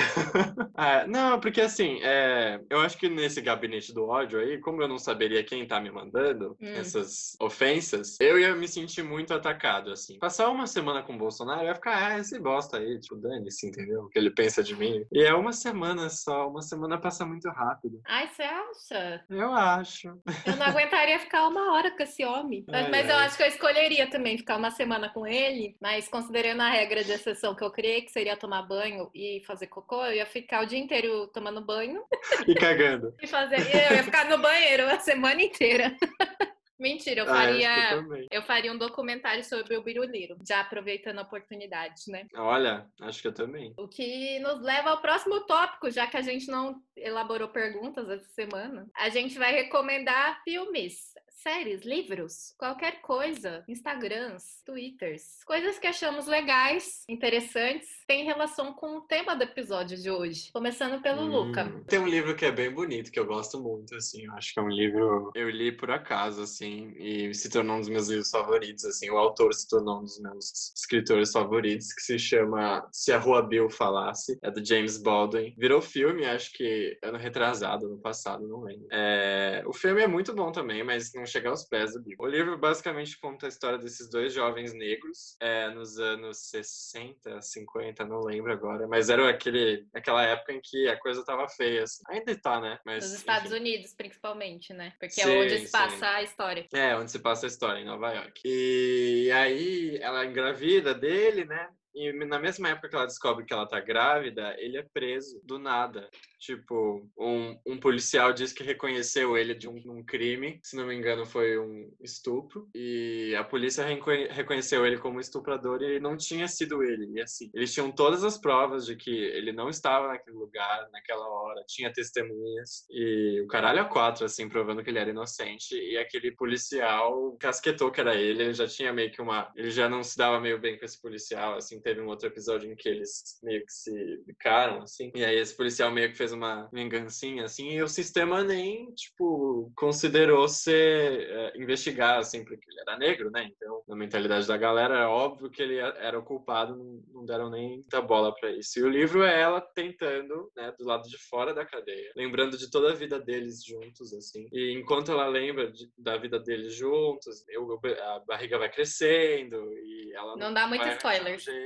Ah, 0.75 1.07
não, 1.09 1.41
porque 1.41 1.61
assim, 1.61 1.99
é, 2.03 2.61
eu 2.71 2.81
acho 2.81 2.97
que 2.99 3.09
nesse 3.09 3.41
gabinete 3.41 3.93
do 3.93 4.07
ódio 4.07 4.39
aí, 4.41 4.59
como 4.59 4.83
eu 4.83 4.89
não 4.89 4.99
saberia 4.99 5.43
quem 5.45 5.67
tá 5.67 5.81
me 5.81 5.91
mandando 5.91 6.57
Hum. 6.61 6.67
essas 6.75 7.37
ofensas, 7.41 8.17
eu 8.21 8.39
ia 8.39 8.55
me 8.55 8.67
sentir 8.69 9.03
muito 9.03 9.33
atacado, 9.35 9.91
assim. 9.93 10.19
Passar 10.19 10.49
uma 10.49 10.67
semana 10.67 11.03
com 11.03 11.15
o 11.15 11.19
Bolsonaro, 11.19 11.63
eu 11.63 11.67
ia 11.69 11.75
ficar, 11.75 12.13
ah, 12.13 12.19
esse 12.19 12.39
bosta 12.39 12.79
aí, 12.79 12.99
tipo, 13.01 13.17
dane-se, 13.17 13.67
entendeu? 13.69 14.03
O 14.03 14.09
que 14.09 14.19
ele 14.19 14.31
pensa 14.31 14.63
de 14.63 14.75
mim. 14.75 15.05
E 15.13 15.23
é 15.23 15.35
uma 15.35 15.53
semana 15.53 16.09
só, 16.09 16.49
uma 16.49 16.63
semana 16.63 16.99
passa 16.99 17.25
muito 17.27 17.49
rápido. 17.49 18.01
Ai, 18.07 18.29
você 18.29 18.43
acha? 18.43 19.25
Eu 19.31 19.53
acho. 19.53 20.09
Eu 20.47 20.57
não 20.57 20.67
aguentaria 20.67 21.19
ficar 21.19 21.47
uma 21.49 21.73
hora 21.73 21.91
com 21.91 22.03
esse 22.03 22.25
homem. 22.25 22.65
Mas, 22.69 22.85
Ai, 22.85 22.91
mas 22.91 23.09
eu 23.09 23.17
ai. 23.17 23.27
acho 23.27 23.37
que 23.37 23.43
eu 23.43 23.49
escolheria 23.49 24.09
também 24.11 24.39
ficar 24.39 24.57
uma 24.57 24.71
semana 24.71 25.09
com 25.11 25.27
ele. 25.27 25.77
Mas 25.81 26.09
considerando 26.09 26.61
a 26.63 26.69
regra 26.71 27.03
de 27.05 27.13
exceção 27.13 27.55
que 27.55 27.63
eu 27.65 27.71
criei, 27.71 28.03
que 28.03 28.11
seria 28.11 28.37
tomar 28.37 28.63
banho 28.63 29.11
e 29.15 29.43
fazer 29.49 29.67
cocô, 29.67 30.05
eu 30.05 30.13
ia 30.17 30.27
ficar 30.27 30.63
o 30.63 30.67
dia 30.67 30.79
inteiro 30.79 31.27
tomando 31.29 31.61
banho 31.65 32.05
E 32.47 32.55
cagando. 32.55 33.15
e 33.21 33.27
fazer. 33.27 33.57
Eu 33.59 33.97
ia 33.97 34.05
ficar 34.05 34.27
no 34.29 34.39
banheiro 34.39 34.85
a 34.87 34.99
semana 35.01 35.43
inteira. 35.43 35.97
Mentira, 36.81 37.23
eu 37.23 37.25
Ah, 37.25 37.35
faria. 37.35 37.91
eu 37.91 38.03
também. 38.05 38.27
Eu 38.31 38.43
faria 38.43 38.73
um 38.73 38.79
documentário 38.79 39.43
sobre 39.43 39.77
o 39.77 39.83
Biruliro, 39.83 40.37
já 40.49 40.61
aproveitando 40.61 41.19
a 41.19 41.23
oportunidade, 41.23 42.03
né? 42.07 42.25
Olha, 42.37 42.87
acho 43.01 43.21
que 43.21 43.27
eu 43.27 43.35
também. 43.35 43.75
O 43.77 43.89
que 43.89 44.39
nos 44.39 44.63
leva 44.63 44.91
ao 44.91 45.01
próximo 45.03 45.41
tópico, 45.41 45.91
já 45.91 46.07
que 46.07 46.17
a 46.17 46.23
gente 46.23 46.47
não 46.47 46.81
elaborou 46.97 47.49
perguntas 47.49 48.09
essa 48.09 48.29
semana. 48.29 48.87
A 48.97 49.09
gente 49.09 49.37
vai 49.37 49.51
recomendar 49.53 50.41
filmes, 50.45 51.15
séries, 51.49 51.81
livros, 51.83 52.55
qualquer 52.59 53.01
coisa, 53.01 53.65
Instagrams, 53.67 54.61
Twitters, 54.67 55.43
coisas 55.47 55.79
que 55.79 55.87
achamos 55.87 56.27
legais, 56.27 57.05
interessantes, 57.09 57.89
tem 58.07 58.23
relação 58.27 58.75
com 58.75 58.99
o 58.99 59.01
tema 59.01 59.35
do 59.35 59.45
episódio 59.45 59.97
de 59.97 60.11
hoje. 60.11 60.53
Começando 60.53 61.01
pelo 61.01 61.23
Hum, 61.23 61.47
Luca. 61.47 61.73
Tem 61.87 61.99
um 61.99 62.07
livro 62.07 62.37
que 62.37 62.45
é 62.45 62.53
bem 62.53 62.71
bonito, 62.71 63.11
que 63.11 63.19
eu 63.19 63.25
gosto 63.25 63.59
muito, 63.59 63.95
assim. 63.95 64.27
Eu 64.27 64.33
acho 64.35 64.53
que 64.53 64.61
é 64.61 64.63
um 64.63 64.69
livro... 64.69 65.31
Eu 65.35 65.49
li 65.49 65.73
por 65.73 65.91
acaso, 65.91 66.43
assim, 66.43 66.93
e 66.99 67.33
se 67.33 67.49
tornou 67.49 67.77
um 67.77 67.81
dos 67.81 67.89
meus 67.89 68.09
livros 68.09 68.31
favoritos, 68.31 68.85
assim. 68.85 69.09
O 69.09 69.17
autor 69.17 69.55
se 69.55 69.67
tornou 69.67 70.01
um 70.01 70.03
dos 70.03 70.21
meus 70.21 70.73
escritores 70.77 71.33
favoritos, 71.33 71.95
que 71.95 72.03
se 72.03 72.19
chama 72.19 72.87
Se 72.93 73.11
a 73.11 73.19
Rua 73.19 73.41
Bill 73.41 73.71
Falasse. 73.71 74.39
É 74.43 74.51
do 74.51 74.63
James 74.63 74.99
Baldwin. 74.99 75.55
Virou 75.57 75.81
filme, 75.81 76.27
acho 76.27 76.53
que 76.53 76.99
ano 77.03 77.17
retrasado, 77.17 77.87
ano 77.87 77.99
passado, 77.99 78.47
não 78.47 78.61
lembro. 78.61 78.87
É, 78.93 79.63
O 79.67 79.73
filme 79.73 80.03
é 80.03 80.07
muito 80.07 80.35
bom 80.35 80.53
também, 80.53 80.85
mas 80.85 81.13
não 81.15 81.25
chega 81.25 81.38
aos 81.47 81.65
pés 81.65 81.93
do 81.93 82.01
livro. 82.01 82.25
O 82.25 82.29
livro 82.29 82.59
basicamente 82.59 83.19
conta 83.19 83.47
a 83.47 83.49
história 83.49 83.79
desses 83.79 84.09
dois 84.11 84.33
jovens 84.33 84.73
negros, 84.75 85.37
é, 85.41 85.71
nos 85.71 85.99
anos 85.99 86.39
60, 86.51 87.41
50, 87.41 88.05
não 88.05 88.21
lembro 88.21 88.53
agora, 88.53 88.87
mas 88.89 89.09
era 89.09 89.29
aquele, 89.29 89.87
aquela 89.95 90.25
época 90.25 90.53
em 90.53 90.61
que 90.63 90.89
a 90.89 90.99
coisa 90.99 91.25
tava 91.25 91.49
feia, 91.49 91.85
assim. 91.85 92.03
Ainda 92.09 92.37
tá, 92.41 92.61
né? 92.61 92.79
Mas, 92.85 93.05
Nos 93.05 93.13
Estados 93.13 93.53
enfim. 93.53 93.61
Unidos, 93.61 93.95
principalmente, 93.95 94.73
né? 94.73 94.93
Porque 94.99 95.21
é 95.21 95.25
Sim, 95.25 95.37
onde 95.37 95.59
se 95.59 95.67
sim. 95.67 95.73
passa 95.73 96.09
a 96.09 96.23
história. 96.23 96.67
É, 96.73 96.97
onde 96.97 97.11
se 97.11 97.19
passa 97.19 97.47
a 97.47 97.49
história, 97.49 97.81
em 97.81 97.85
Nova 97.85 98.13
York. 98.13 98.41
E 98.45 99.31
aí 99.33 99.99
ela 100.01 100.25
engravida 100.25 100.95
dele, 100.95 101.45
né? 101.45 101.69
E 101.95 102.13
na 102.13 102.39
mesma 102.39 102.69
época 102.69 102.89
que 102.89 102.97
ela 102.97 103.07
descobre 103.07 103.45
que 103.45 103.53
ela 103.53 103.67
tá 103.67 103.81
grávida, 103.81 104.55
ele 104.59 104.77
é 104.77 104.83
preso 104.83 105.41
do 105.45 105.59
nada. 105.59 106.09
Tipo, 106.39 107.09
um, 107.19 107.59
um 107.67 107.81
policial 107.81 108.33
diz 108.33 108.53
que 108.53 108.63
reconheceu 108.63 109.37
ele 109.37 109.55
de 109.55 109.69
um, 109.69 109.83
um 109.87 110.05
crime, 110.05 110.61
se 110.63 110.77
não 110.77 110.87
me 110.87 110.95
engano 110.95 111.27
foi 111.27 111.59
um 111.59 111.93
estupro, 112.01 112.69
e 112.75 113.35
a 113.37 113.43
polícia 113.43 113.85
reconhe- 113.85 114.29
reconheceu 114.29 114.87
ele 114.87 114.99
como 114.99 115.19
estuprador 115.19 115.83
e 115.83 115.99
não 115.99 116.17
tinha 116.17 116.47
sido 116.47 116.83
ele. 116.85 117.11
E 117.15 117.21
assim, 117.21 117.51
eles 117.53 117.73
tinham 117.75 117.91
todas 117.91 118.23
as 118.23 118.39
provas 118.39 118.87
de 118.87 118.95
que 118.95 119.11
ele 119.11 119.53
não 119.53 119.69
estava 119.69 120.09
naquele 120.09 120.37
lugar, 120.37 120.89
naquela 120.93 121.27
hora, 121.29 121.65
tinha 121.67 121.93
testemunhas, 121.93 122.87
e 122.91 123.41
o 123.43 123.49
caralho 123.49 123.81
a 123.81 123.85
quatro, 123.85 124.25
assim, 124.25 124.49
provando 124.49 124.83
que 124.85 124.91
ele 124.91 124.99
era 124.99 125.11
inocente, 125.11 125.75
e 125.75 125.97
aquele 125.99 126.31
policial 126.33 127.37
casquetou 127.41 127.91
que 127.91 128.01
era 128.01 128.15
ele, 128.15 128.45
ele 128.45 128.55
já 128.55 128.67
tinha 128.67 128.93
meio 128.93 129.11
que 129.11 129.21
uma. 129.21 129.53
Ele 129.57 129.71
já 129.71 129.89
não 129.89 130.03
se 130.03 130.17
dava 130.17 130.41
meio 130.41 130.59
bem 130.61 130.79
com 130.79 130.85
esse 130.85 131.01
policial, 131.01 131.57
assim, 131.57 131.78
teve 131.81 132.01
um 132.01 132.09
outro 132.09 132.27
episódio 132.27 132.71
em 132.71 132.77
que 132.77 132.89
eles 132.89 133.39
meio 133.43 133.65
que 133.65 133.73
se 133.73 134.23
ficaram, 134.25 134.83
assim, 134.83 135.11
e 135.15 135.25
aí 135.25 135.37
esse 135.39 135.57
policial 135.57 135.91
meio 135.91 136.11
que 136.11 136.17
fez 136.17 136.33
uma 136.33 136.69
vingancinha, 136.73 137.45
assim, 137.45 137.71
e 137.71 137.83
o 137.83 137.89
sistema 137.89 138.43
nem, 138.43 138.93
tipo, 138.93 139.71
considerou 139.77 140.49
ser 140.49 141.29
é, 141.31 141.53
investigar, 141.59 142.19
assim, 142.19 142.45
porque 142.45 142.65
ele 142.71 142.81
era 142.81 142.99
negro, 142.99 143.31
né? 143.31 143.51
Então, 143.57 143.83
na 143.89 143.97
mentalidade 143.97 144.47
da 144.47 144.57
galera, 144.57 144.99
é 144.99 145.07
óbvio 145.07 145.51
que 145.51 145.63
ele 145.63 145.79
era 145.79 146.19
o 146.19 146.23
culpado, 146.25 146.77
não, 146.77 147.03
não 147.13 147.25
deram 147.25 147.51
nem 147.51 147.77
muita 147.79 148.01
bola 148.01 148.35
pra 148.35 148.51
isso. 148.51 148.79
E 148.79 148.83
o 148.83 148.89
livro 148.89 149.23
é 149.23 149.41
ela 149.41 149.61
tentando, 149.61 150.51
né, 150.57 150.73
do 150.79 150.85
lado 150.85 151.09
de 151.09 151.19
fora 151.19 151.53
da 151.55 151.65
cadeia, 151.65 152.13
lembrando 152.17 152.57
de 152.57 152.71
toda 152.71 152.91
a 152.93 152.95
vida 152.95 153.19
deles 153.21 153.65
juntos, 153.65 154.13
assim. 154.13 154.49
E 154.53 154.73
enquanto 154.73 155.11
ela 155.11 155.27
lembra 155.27 155.71
de- 155.71 155.91
da 155.97 156.17
vida 156.17 156.39
deles 156.39 156.75
juntos, 156.75 157.45
eu, 157.49 157.79
a 158.03 158.21
barriga 158.21 158.59
vai 158.59 158.71
crescendo 158.71 159.57
e 159.79 160.13
ela 160.15 160.37
Não 160.37 160.53
dá 160.53 160.67
muito 160.67 160.83
achar 160.83 160.99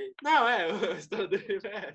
jeito. 0.02 0.14
Não, 0.22 0.48
é, 0.48 0.66
a 0.94 0.98
história 0.98 1.28
do 1.28 1.36
livro 1.36 1.68
é. 1.68 1.92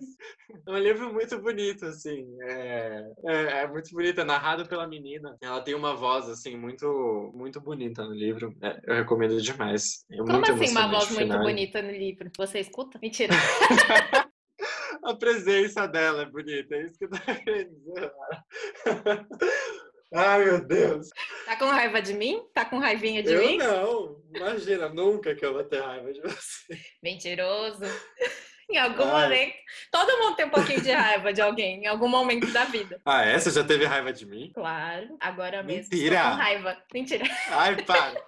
É 0.67 0.71
um 0.71 0.77
livro 0.77 1.13
muito 1.13 1.39
bonito, 1.39 1.85
assim. 1.85 2.25
É, 2.41 3.03
é, 3.25 3.33
é 3.61 3.67
muito 3.67 3.91
bonito, 3.91 4.21
é 4.21 4.23
narrado 4.23 4.67
pela 4.67 4.87
menina. 4.87 5.35
Ela 5.41 5.61
tem 5.61 5.75
uma 5.75 5.95
voz, 5.95 6.27
assim, 6.29 6.55
muito, 6.57 7.31
muito 7.33 7.61
bonita 7.61 8.03
no 8.03 8.13
livro. 8.13 8.55
É, 8.61 8.79
eu 8.85 8.95
recomendo 8.95 9.41
demais. 9.41 10.05
É 10.11 10.17
Como 10.17 10.31
assim 10.31 10.71
uma 10.71 10.87
voz 10.87 11.05
o 11.05 11.13
muito 11.13 11.31
final. 11.31 11.43
bonita 11.43 11.81
no 11.81 11.91
livro? 11.91 12.29
Você 12.37 12.59
escuta? 12.59 12.99
Mentira. 13.01 13.33
A 15.03 15.15
presença 15.15 15.87
dela 15.87 16.23
é 16.23 16.25
bonita, 16.25 16.75
é 16.75 16.85
isso 16.85 16.97
que 16.97 17.05
eu 17.05 17.09
tô 17.09 17.17
querendo 17.19 17.69
dizer. 17.69 18.11
Ai, 20.13 20.45
meu 20.45 20.65
Deus. 20.65 21.09
Tá 21.45 21.55
com 21.57 21.65
raiva 21.65 22.01
de 22.01 22.13
mim? 22.13 22.41
Tá 22.53 22.63
com 22.65 22.77
raivinha 22.79 23.21
de 23.21 23.33
eu 23.33 23.41
mim? 23.41 23.57
não. 23.57 24.21
Imagina, 24.33 24.87
nunca 24.89 25.35
que 25.35 25.45
eu 25.45 25.53
vou 25.53 25.63
ter 25.63 25.81
raiva 25.81 26.13
de 26.13 26.21
você. 26.21 26.79
Mentiroso. 27.03 27.81
Em 28.69 28.77
algum 28.77 29.03
Ai. 29.03 29.23
momento. 29.23 29.53
Todo 29.89 30.17
mundo 30.17 30.35
tem 30.35 30.45
um 30.45 30.49
pouquinho 30.49 30.81
de 30.81 30.91
raiva 30.91 31.31
de 31.31 31.41
alguém, 31.41 31.83
em 31.83 31.87
algum 31.87 32.09
momento 32.09 32.51
da 32.51 32.65
vida. 32.65 32.99
Ah, 33.05 33.23
é? 33.23 33.39
Você 33.39 33.49
já 33.49 33.63
teve 33.63 33.85
raiva 33.85 34.11
de 34.11 34.25
mim? 34.25 34.51
Claro, 34.53 35.15
agora 35.21 35.63
mesmo. 35.63 35.89
Mentira. 35.89 36.21
Com 36.21 36.35
raiva. 36.35 36.77
Mentira. 36.93 37.23
Ai, 37.49 37.81
para. 37.83 38.21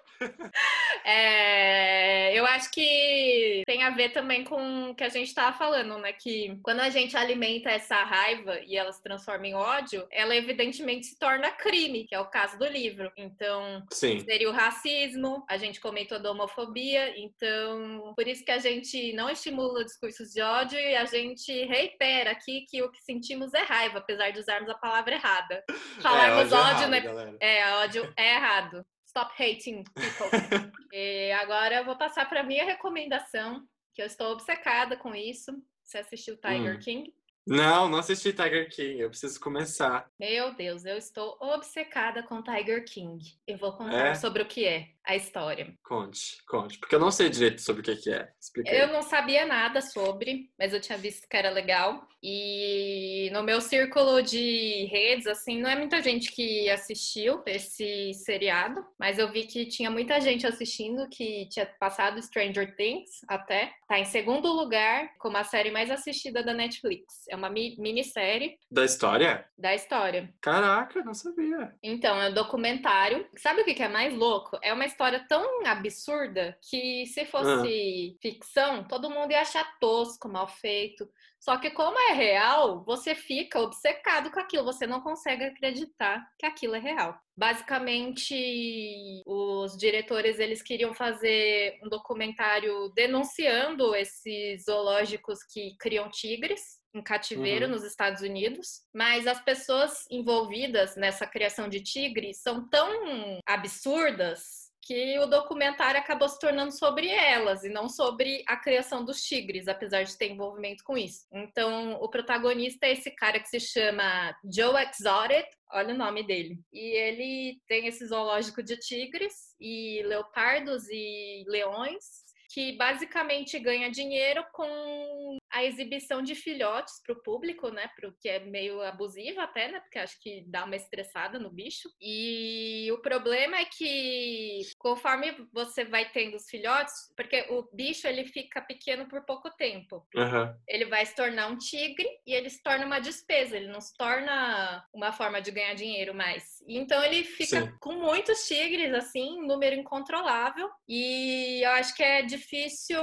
É, 1.06 2.38
eu 2.38 2.46
acho 2.46 2.70
que 2.72 3.64
tem 3.66 3.84
a 3.84 3.90
ver 3.90 4.10
também 4.10 4.44
com 4.44 4.92
o 4.92 4.96
que 4.96 5.04
a 5.04 5.10
gente 5.10 5.28
estava 5.28 5.58
falando, 5.58 5.98
né? 5.98 6.14
Que 6.14 6.60
quando 6.62 6.82
a 6.82 6.90
gente 6.90 7.18
alimenta 7.18 7.70
essa 7.70 7.96
raiva 7.96 8.60
e 8.60 8.78
ela 8.78 8.92
se 8.92 9.02
transforma 9.02 9.48
em 9.48 9.56
ódio, 9.56 10.06
ela 10.12 10.36
evidentemente 10.36 11.08
se 11.08 11.18
torna 11.18 11.52
crime, 11.52 12.06
que 12.06 12.14
é 12.14 12.20
o 12.20 12.30
caso 12.30 12.60
do 12.60 12.66
livro. 12.66 13.12
Então, 13.18 13.84
Sim. 13.92 14.20
seria 14.20 14.50
o 14.50 14.54
racismo, 14.54 15.44
a 15.50 15.58
gente 15.58 15.80
comentou 15.80 16.20
da 16.20 16.32
homofobia, 16.32 17.18
então 17.18 18.14
por 18.16 18.28
isso 18.28 18.46
que 18.46 18.52
a 18.52 18.60
gente 18.60 19.14
não 19.14 19.30
estimula 19.30 19.84
discursos 19.84 20.32
de 20.32 20.42
ódio 20.42 20.80
e 20.80 20.96
a 20.96 21.06
gente 21.06 21.52
reitera 21.66 22.32
aqui 22.32 22.66
que 22.70 22.82
o 22.84 22.92
que 22.92 23.02
sentimos 23.04 23.54
é 23.54 23.64
raiva, 23.64 24.00
apesar 24.00 24.32
de 24.32 24.40
usarmos 24.40 24.70
a 24.70 24.76
palavra 24.76 25.16
errada. 25.16 25.64
Falarmos 26.02 26.52
é, 26.52 26.56
ódio, 26.56 26.76
ódio, 26.76 26.84
é 26.84 26.88
né? 26.88 26.98
errado, 26.98 27.16
galera. 27.16 27.38
É, 27.40 27.74
ódio 27.76 28.14
é 28.16 28.36
errado. 28.36 28.86
Stop 29.10 29.34
hating 29.36 29.84
people. 29.96 30.30
e 30.94 31.32
agora 31.32 31.78
eu 31.78 31.86
vou 31.86 31.98
passar 31.98 32.30
para 32.30 32.44
minha 32.44 32.64
recomendação, 32.64 33.68
que 33.92 34.04
eu 34.04 34.06
estou 34.06 34.32
obcecada 34.34 34.96
com 34.96 35.16
isso. 35.16 35.52
Você 35.84 35.98
assistiu 35.98 36.38
Tiger 36.38 36.76
Hum. 36.76 36.80
King? 36.80 37.14
Não, 37.50 37.90
não 37.90 38.00
assisti 38.00 38.32
Tiger 38.32 38.70
King. 38.70 39.00
Eu 39.00 39.10
preciso 39.10 39.40
começar. 39.40 40.10
Meu 40.20 40.54
Deus, 40.54 40.86
eu 40.86 40.98
estou 40.98 41.38
obcecada 41.42 42.24
com 42.24 42.42
Tiger 42.42 42.86
King. 42.86 43.20
Eu 43.48 43.58
vou 43.58 43.74
contar 43.74 44.08
É? 44.08 44.16
sobre 44.16 44.42
o 44.44 44.46
que 44.46 44.66
é 44.66 44.88
a 45.04 45.16
história. 45.16 45.74
Conte, 45.84 46.38
conte. 46.48 46.78
Porque 46.78 46.94
eu 46.94 47.00
não 47.00 47.10
sei 47.10 47.30
direito 47.30 47.62
sobre 47.62 47.82
o 47.82 47.84
que 47.84 48.12
é. 48.12 48.30
Eu 48.66 48.88
não 48.94 49.02
sabia 49.02 49.46
nada 49.46 49.82
sobre, 49.82 50.52
mas 50.58 50.72
eu 50.74 50.80
tinha 50.80 50.98
visto 50.98 51.28
que 51.28 51.36
era 51.36 51.50
legal. 51.50 52.08
E 52.22 53.30
no 53.34 53.42
meu 53.42 53.60
círculo 53.62 54.22
de 54.22 54.86
redes, 54.92 55.26
assim, 55.26 55.60
não 55.62 55.70
é 55.70 55.76
muita 55.76 56.02
gente 56.02 56.32
que 56.32 56.70
assistiu 56.70 57.42
esse 57.48 58.14
seriado, 58.14 58.86
mas 59.00 59.18
eu 59.18 59.32
vi 59.32 59.46
que 59.48 59.66
tinha 59.66 59.90
muita 59.90 60.20
gente 60.22 60.46
assistindo 60.46 61.08
que 61.10 61.48
tinha 61.50 61.66
passado 61.80 62.22
Stranger 62.22 62.76
Things 62.76 63.10
até. 63.28 63.74
Tá 63.88 63.98
em 63.98 64.06
segundo 64.06 64.52
lugar 64.52 65.10
como 65.18 65.38
a 65.38 65.44
série 65.44 65.72
mais 65.72 65.90
assistida 65.90 66.44
da 66.44 66.54
Netflix. 66.54 67.26
É 67.30 67.36
uma 67.40 67.50
mi- 67.50 67.76
minissérie 67.80 68.58
Da 68.70 68.86
história? 68.86 69.46
da 69.58 69.74
história. 69.74 70.32
Caraca, 70.40 71.04
não 71.04 71.14
sabia. 71.14 71.74
Então, 71.82 72.22
é 72.22 72.30
um 72.30 72.34
documentário. 72.34 73.28
Sabe 73.38 73.62
o 73.62 73.66
que 73.66 73.82
é 73.82 73.88
mais 73.88 74.14
louco? 74.14 74.58
É 74.62 74.72
uma 74.74 74.86
história 74.86 75.26
tão 75.28 75.66
absurda 75.66 76.58
que 76.70 77.06
se 77.08 77.26
fosse 77.26 78.18
ficção, 78.22 78.84
todo 78.88 79.10
mundo 79.10 79.32
ia 79.32 79.42
achar 79.42 79.78
tosco, 79.80 80.30
mal 80.30 80.48
feito. 80.48 81.10
Só 81.40 81.58
que 81.58 81.72
como 81.72 81.98
é 81.98 82.14
real, 82.14 82.84
você 82.84 83.16
fica 83.16 83.60
obcecado 83.62 84.30
com 84.30 84.40
aquilo, 84.42 84.66
você 84.66 84.86
não 84.86 85.00
consegue 85.02 85.46
acreditar 85.46 86.22
que 86.38 86.46
aquilo 86.46 86.76
é 86.76 86.80
real. 86.80 87.18
Basicamente, 87.36 89.24
os 89.26 89.78
diretores 89.78 90.40
eles 90.40 90.62
queriam 90.62 90.94
fazer 90.94 91.80
um 91.84 91.90
documentário 91.90 92.90
denunciando 92.94 93.96
esses 93.96 94.64
zoológicos 94.66 95.40
que 95.44 95.76
criam 95.80 96.10
tigres 96.10 96.79
em 96.94 97.02
cativeiro 97.02 97.66
Uhum. 97.66 97.72
nos 97.72 97.84
Estados 97.84 98.22
Unidos, 98.22 98.82
mas 98.94 99.28
as 99.28 99.42
pessoas 99.44 100.06
envolvidas 100.10 100.96
nessa 100.96 101.28
criação 101.28 101.70
de 101.70 101.82
tigres 101.82 102.42
são 102.42 102.68
tão 102.68 103.40
absurdas 103.46 104.70
que 104.82 105.20
o 105.20 105.28
documentário 105.28 106.00
acabou 106.00 106.28
se 106.28 106.40
tornando 106.40 106.72
sobre 106.72 107.08
elas 107.10 107.64
e 107.64 107.70
não 107.70 107.88
sobre 107.88 108.44
a 108.48 108.58
criação 108.58 109.06
dos 109.06 109.22
tigres, 109.22 109.68
apesar 109.68 110.02
de 110.02 110.18
ter 110.18 110.32
envolvimento 110.32 110.84
com 110.84 110.98
isso. 110.98 111.28
Então, 111.32 111.94
o 112.02 112.10
protagonista 112.10 112.88
é 112.88 112.94
esse 112.94 113.12
cara 113.12 113.40
que 113.40 113.48
se 113.50 113.60
chama 113.60 114.36
Joe 114.52 114.74
Exotic, 114.82 115.46
olha 115.72 115.94
o 115.94 115.98
nome 115.98 116.26
dele. 116.26 116.60
E 116.74 116.98
ele 116.98 117.62
tem 117.68 117.86
esse 117.86 118.04
zoológico 118.08 118.64
de 118.64 118.78
tigres 118.78 119.54
e 119.60 120.02
leopardos 120.08 120.88
e 120.90 121.44
leões 121.48 122.28
que 122.52 122.72
basicamente 122.76 123.60
ganha 123.60 123.92
dinheiro 123.92 124.44
com 124.52 125.38
a 125.52 125.64
exibição 125.64 126.22
de 126.22 126.36
filhotes 126.36 127.02
para 127.04 127.14
o 127.14 127.22
público, 127.22 127.70
né? 127.70 127.90
Pro 127.96 128.14
que 128.20 128.30
é 128.30 128.40
meio 128.40 128.82
abusivo 128.82 129.40
até, 129.40 129.72
né? 129.72 129.80
Porque 129.80 130.00
acho 130.00 130.20
que 130.22 130.44
dá 130.48 130.66
uma 130.66 130.76
estressada 130.76 131.40
no 131.40 131.50
bicho. 131.50 131.90
E 132.02 132.90
o 132.92 133.02
problema 133.02 133.58
é 133.58 133.66
que 133.66 134.62
conforme 134.78 135.48
você 135.54 135.84
vai 135.84 136.10
tendo 136.12 136.36
os 136.36 136.50
filhotes, 136.50 136.94
porque 137.16 137.46
o 137.50 137.68
bicho 137.74 138.08
ele 138.08 138.26
fica 138.26 138.62
pequeno 138.62 139.08
por 139.08 139.26
pouco 139.26 139.50
tempo. 139.52 140.06
Aham. 140.16 140.56
Ele 140.68 140.86
vai 140.86 141.06
se 141.06 141.16
tornar 141.16 141.48
um 141.48 141.58
tigre 141.58 142.08
e 142.26 142.34
ele 142.34 142.50
se 142.50 142.62
torna 142.62 142.86
uma 142.86 143.00
despesa, 143.00 143.56
ele 143.56 143.68
não 143.68 143.82
se 143.82 143.96
torna 143.96 144.86
uma 144.94 145.12
forma 145.12 145.42
de 145.42 145.52
ganhar 145.52 145.74
dinheiro 145.74 146.14
mais. 146.14 146.62
E 146.68 146.78
Então 146.78 147.04
ele 147.04 147.24
fica 147.24 147.62
Sim. 147.62 147.74
com 147.80 147.94
muitos 147.94 148.48
tigres, 148.48 148.94
assim, 148.94 149.40
um 149.40 149.48
número 149.48 149.76
incontrolável. 149.76 150.70
E 150.88 151.62
eu 151.64 151.72
acho 151.72 151.96
que 151.96 152.04
é 152.04 152.22
difícil 152.22 153.02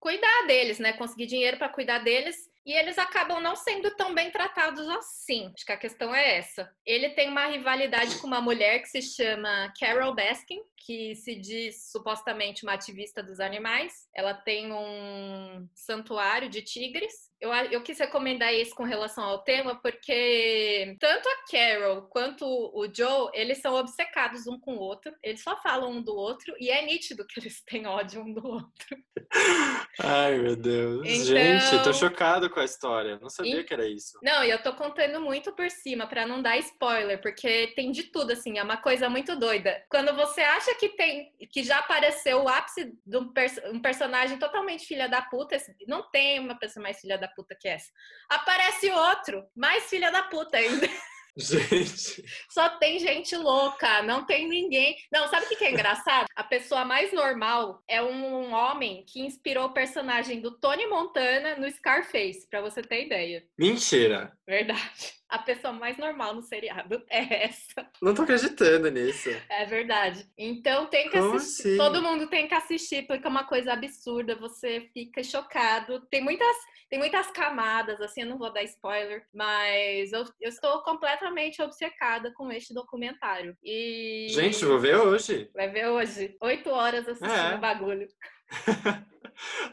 cuidar 0.00 0.46
deles, 0.46 0.78
né? 0.78 0.92
Conseguir 0.92 1.26
dinheiro 1.26 1.51
para 1.56 1.72
cuidar 1.72 2.04
deles. 2.04 2.50
E 2.64 2.72
eles 2.72 2.96
acabam 2.98 3.40
não 3.40 3.56
sendo 3.56 3.90
tão 3.96 4.14
bem 4.14 4.30
tratados 4.30 4.86
assim. 4.88 5.50
Acho 5.54 5.66
que 5.66 5.72
a 5.72 5.76
questão 5.76 6.14
é 6.14 6.38
essa. 6.38 6.70
Ele 6.86 7.10
tem 7.10 7.28
uma 7.28 7.46
rivalidade 7.46 8.18
com 8.18 8.26
uma 8.26 8.40
mulher 8.40 8.80
que 8.80 8.86
se 8.88 9.02
chama 9.02 9.72
Carol 9.78 10.14
Baskin, 10.14 10.60
que 10.84 11.14
se 11.14 11.34
diz 11.36 11.90
supostamente 11.90 12.64
uma 12.64 12.72
ativista 12.74 13.22
dos 13.22 13.38
animais. 13.40 13.92
Ela 14.14 14.34
tem 14.34 14.72
um 14.72 15.68
santuário 15.74 16.48
de 16.48 16.62
tigres. 16.62 17.12
Eu, 17.40 17.52
eu 17.52 17.82
quis 17.82 17.98
recomendar 17.98 18.54
isso 18.54 18.74
com 18.74 18.84
relação 18.84 19.24
ao 19.24 19.42
tema, 19.42 19.74
porque 19.80 20.96
tanto 21.00 21.28
a 21.28 21.50
Carol 21.50 22.02
quanto 22.02 22.44
o 22.44 22.86
Joe, 22.92 23.30
eles 23.32 23.58
são 23.58 23.74
obcecados 23.74 24.46
um 24.46 24.58
com 24.58 24.74
o 24.74 24.80
outro. 24.80 25.12
Eles 25.22 25.42
só 25.42 25.56
falam 25.60 25.90
um 25.90 26.02
do 26.02 26.14
outro 26.14 26.54
e 26.58 26.70
é 26.70 26.84
nítido 26.84 27.26
que 27.26 27.40
eles 27.40 27.60
têm 27.64 27.86
ódio 27.86 28.22
um 28.22 28.32
do 28.32 28.44
outro. 28.46 28.96
Ai, 30.02 30.38
meu 30.38 30.56
Deus. 30.56 31.06
Então- 31.06 31.26
Gente, 31.26 31.82
tô 31.84 31.92
chocado 31.92 32.50
com 32.52 32.60
a 32.60 32.64
história. 32.64 33.18
Não 33.20 33.28
sabia 33.28 33.60
E- 33.60 33.64
que 33.64 33.72
era 33.74 33.86
isso. 33.88 34.18
Não, 34.22 34.44
e 34.44 34.50
eu 34.50 34.62
tô 34.62 34.72
contando 34.74 35.20
muito 35.20 35.52
por 35.52 35.70
cima 35.70 36.06
pra 36.06 36.26
não 36.26 36.40
dar 36.40 36.56
spoiler, 36.58 37.20
porque 37.20 37.72
tem 37.74 37.90
de 37.90 38.04
tudo 38.04 38.32
assim, 38.32 38.58
é 38.58 38.62
uma 38.62 38.76
coisa 38.76 39.08
muito 39.08 39.34
doida. 39.36 39.84
Quando 39.88 40.14
você 40.14 40.40
acha 40.42 40.74
que 40.76 40.90
tem 40.90 41.32
que 41.50 41.62
já 41.64 41.78
apareceu 41.78 42.42
o 42.42 42.48
ápice 42.48 42.92
de 43.04 43.16
um, 43.16 43.32
pers- 43.32 43.60
um 43.72 43.80
personagem 43.80 44.38
totalmente 44.38 44.86
filha 44.86 45.08
da 45.08 45.22
puta, 45.22 45.56
não 45.88 46.08
tem 46.10 46.38
uma 46.38 46.58
pessoa 46.58 46.82
mais 46.82 47.00
filha 47.00 47.18
da 47.18 47.28
puta 47.28 47.56
que 47.58 47.68
essa. 47.68 47.90
Aparece 48.28 48.90
outro, 48.90 49.44
mais 49.56 49.84
filha 49.88 50.10
da 50.12 50.22
puta 50.24 50.56
ainda. 50.58 50.86
Gente. 51.36 52.22
Só 52.50 52.68
tem 52.78 52.98
gente 52.98 53.34
louca, 53.36 54.02
não 54.02 54.26
tem 54.26 54.48
ninguém. 54.48 54.96
Não, 55.10 55.28
sabe 55.28 55.46
o 55.46 55.48
que 55.48 55.56
que 55.56 55.64
é 55.64 55.70
engraçado? 55.70 56.26
A 56.36 56.44
pessoa 56.44 56.84
mais 56.84 57.12
normal 57.12 57.82
é 57.88 58.02
um 58.02 58.52
homem 58.52 59.04
que 59.06 59.20
inspirou 59.20 59.66
o 59.66 59.72
personagem 59.72 60.40
do 60.40 60.58
Tony 60.58 60.86
Montana 60.86 61.56
no 61.56 61.70
Scarface, 61.70 62.46
pra 62.50 62.60
você 62.60 62.82
ter 62.82 63.06
ideia. 63.06 63.44
Mentira. 63.58 64.32
Verdade. 64.46 65.14
A 65.28 65.38
pessoa 65.38 65.72
mais 65.72 65.96
normal 65.96 66.34
no 66.34 66.42
seriado 66.42 67.02
é 67.08 67.46
essa. 67.46 67.88
Não 68.02 68.12
tô 68.12 68.20
acreditando 68.22 68.90
nisso. 68.90 69.30
É 69.48 69.64
verdade. 69.64 70.26
Então 70.36 70.84
tem 70.86 71.08
que 71.08 71.18
Como 71.18 71.36
assistir. 71.36 71.68
assim? 71.68 71.76
Todo 71.78 72.02
mundo 72.02 72.26
tem 72.28 72.46
que 72.46 72.54
assistir, 72.54 73.06
porque 73.06 73.26
é 73.26 73.30
uma 73.30 73.44
coisa 73.44 73.72
absurda. 73.72 74.36
Você 74.36 74.90
fica 74.92 75.24
chocado. 75.24 76.06
Tem 76.10 76.20
muitas, 76.22 76.54
tem 76.92 76.98
muitas 76.98 77.30
camadas, 77.30 77.98
assim, 78.02 78.20
eu 78.20 78.26
não 78.26 78.36
vou 78.36 78.52
dar 78.52 78.62
spoiler, 78.64 79.24
mas 79.32 80.12
eu, 80.12 80.26
eu 80.38 80.50
estou 80.50 80.82
completamente 80.82 81.62
obcecada 81.62 82.30
com 82.34 82.52
este 82.52 82.74
documentário. 82.74 83.56
E. 83.64 84.26
Gente, 84.28 84.62
vou 84.62 84.78
ver 84.78 84.96
hoje. 84.96 85.48
Vai 85.54 85.70
ver 85.70 85.86
hoje. 85.86 86.36
Oito 86.42 86.68
horas 86.68 87.08
assistindo 87.08 87.32
É. 87.32 87.54
o 87.54 87.58
bagulho. 87.58 88.06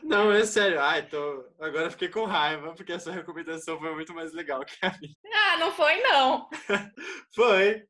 Não, 0.02 0.32
é 0.32 0.46
sério. 0.46 0.80
Ai, 0.80 1.06
tô. 1.10 1.46
Agora 1.60 1.92
fiquei 1.92 2.08
com 2.08 2.24
raiva, 2.24 2.74
porque 2.74 2.94
a 2.94 3.00
sua 3.00 3.12
recomendação 3.12 3.78
foi 3.78 3.94
muito 3.94 4.14
mais 4.14 4.32
legal 4.34 4.64
que 4.64 4.74
a 4.82 4.90
minha. 5.02 5.14
Ah, 5.52 5.58
não 5.58 5.72
foi, 5.72 6.00
não. 6.02 6.48
Foi. 7.36 7.84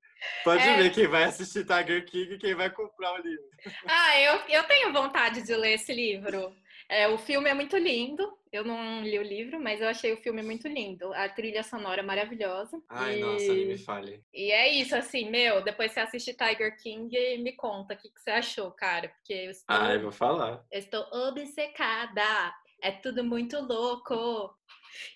Pode 0.43 0.63
É. 0.63 0.77
ver 0.77 0.91
quem 0.91 1.07
vai 1.07 1.25
assistir 1.25 1.65
Tiger 1.65 2.03
King 2.05 2.33
e 2.33 2.37
quem 2.39 2.55
vai 2.55 2.69
comprar 2.71 3.13
o 3.13 3.17
livro. 3.21 3.43
Ah, 3.85 4.19
eu, 4.19 4.35
eu 4.49 4.63
tenho 4.63 4.91
vontade 4.93 5.41
de 5.43 5.53
ler 5.55 5.73
esse 5.73 5.93
livro. 5.93 6.55
É, 6.89 7.07
o 7.07 7.19
filme 7.19 7.47
é 7.49 7.53
muito 7.53 7.77
lindo. 7.77 8.27
Eu 8.51 8.63
não 8.65 9.03
li 9.03 9.19
o 9.19 9.23
livro, 9.23 9.61
mas 9.61 9.79
eu 9.79 9.87
achei 9.87 10.11
o 10.11 10.17
filme 10.17 10.41
muito 10.41 10.67
lindo. 10.67 11.13
A 11.13 11.29
trilha 11.29 11.61
sonora 11.61 12.01
maravilhosa. 12.01 12.81
Ai, 12.89 13.17
e... 13.17 13.19
nossa, 13.19 13.53
nem 13.53 13.67
me 13.67 13.77
fale. 13.77 14.23
E 14.33 14.51
é 14.51 14.67
isso, 14.67 14.95
assim, 14.95 15.29
meu, 15.29 15.63
depois 15.63 15.91
você 15.91 15.99
assiste 15.99 16.33
Tiger 16.33 16.75
King 16.81 17.37
me 17.37 17.51
conta 17.51 17.93
o 17.93 17.97
que, 17.97 18.09
que 18.09 18.19
você 18.19 18.31
achou, 18.31 18.71
cara. 18.71 19.09
Porque 19.09 19.33
eu 19.33 19.51
estou, 19.51 19.75
Ai, 19.75 19.99
vou 19.99 20.11
falar. 20.11 20.65
eu 20.71 20.79
estou 20.79 21.05
obcecada. 21.27 22.53
É 22.81 22.91
tudo 22.91 23.23
muito 23.23 23.59
louco. 23.59 24.51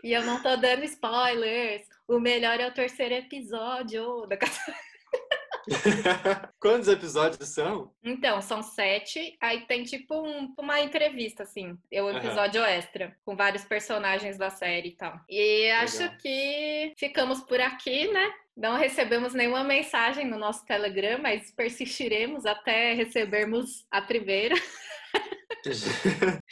E 0.04 0.14
eu 0.14 0.24
não 0.24 0.44
tô 0.44 0.56
dando 0.56 0.84
spoilers. 0.84 1.88
O 2.08 2.20
melhor 2.20 2.60
é 2.60 2.68
o 2.68 2.74
terceiro 2.74 3.16
episódio. 3.16 4.28
da- 4.28 4.38
Quantos 6.60 6.88
episódios 6.88 7.50
são? 7.50 7.92
Então, 8.04 8.42
são 8.42 8.62
sete. 8.62 9.38
Aí 9.42 9.66
tem 9.66 9.84
tipo 9.84 10.16
um, 10.16 10.54
uma 10.58 10.80
entrevista, 10.80 11.44
assim. 11.44 11.78
É 11.92 12.02
o 12.02 12.10
episódio 12.10 12.62
uhum. 12.62 12.68
extra, 12.68 13.16
com 13.26 13.36
vários 13.36 13.64
personagens 13.64 14.38
da 14.38 14.50
série 14.50 14.90
e 14.90 14.96
tal. 14.96 15.20
E 15.30 15.64
Legal. 15.64 15.84
acho 15.84 16.18
que 16.18 16.94
ficamos 16.98 17.42
por 17.42 17.62
aqui, 17.62 18.12
né? 18.12 18.34
Não 18.56 18.78
recebemos 18.78 19.34
nenhuma 19.34 19.64
mensagem 19.64 20.28
no 20.28 20.38
nosso 20.38 20.66
Telegram, 20.66 21.20
mas 21.20 21.52
persistiremos 21.52 22.46
até 22.46 22.94
recebermos 22.94 23.86
a 23.90 24.02
primeira. 24.02 24.56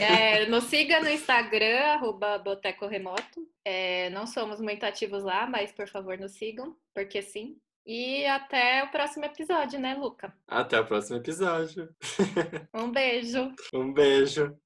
é, 0.00 0.46
nos 0.46 0.64
siga 0.64 1.00
no 1.00 1.08
Instagram, 1.08 1.80
arroba 1.80 2.38
Boteco 2.38 2.86
Remoto. 2.86 3.46
É, 3.64 4.08
não 4.10 4.26
somos 4.26 4.60
muito 4.60 4.84
ativos 4.84 5.22
lá, 5.22 5.46
mas 5.46 5.70
por 5.70 5.86
favor 5.86 6.16
nos 6.16 6.32
sigam, 6.32 6.74
porque 6.94 7.20
sim. 7.20 7.58
E 7.86 8.24
até 8.26 8.84
o 8.84 8.90
próximo 8.90 9.24
episódio, 9.24 9.80
né, 9.80 9.94
Luca? 9.94 10.32
Até 10.46 10.78
o 10.80 10.86
próximo 10.86 11.18
episódio. 11.18 11.94
Um 12.74 12.90
beijo. 12.90 13.54
Um 13.72 13.92
beijo. 13.92 14.60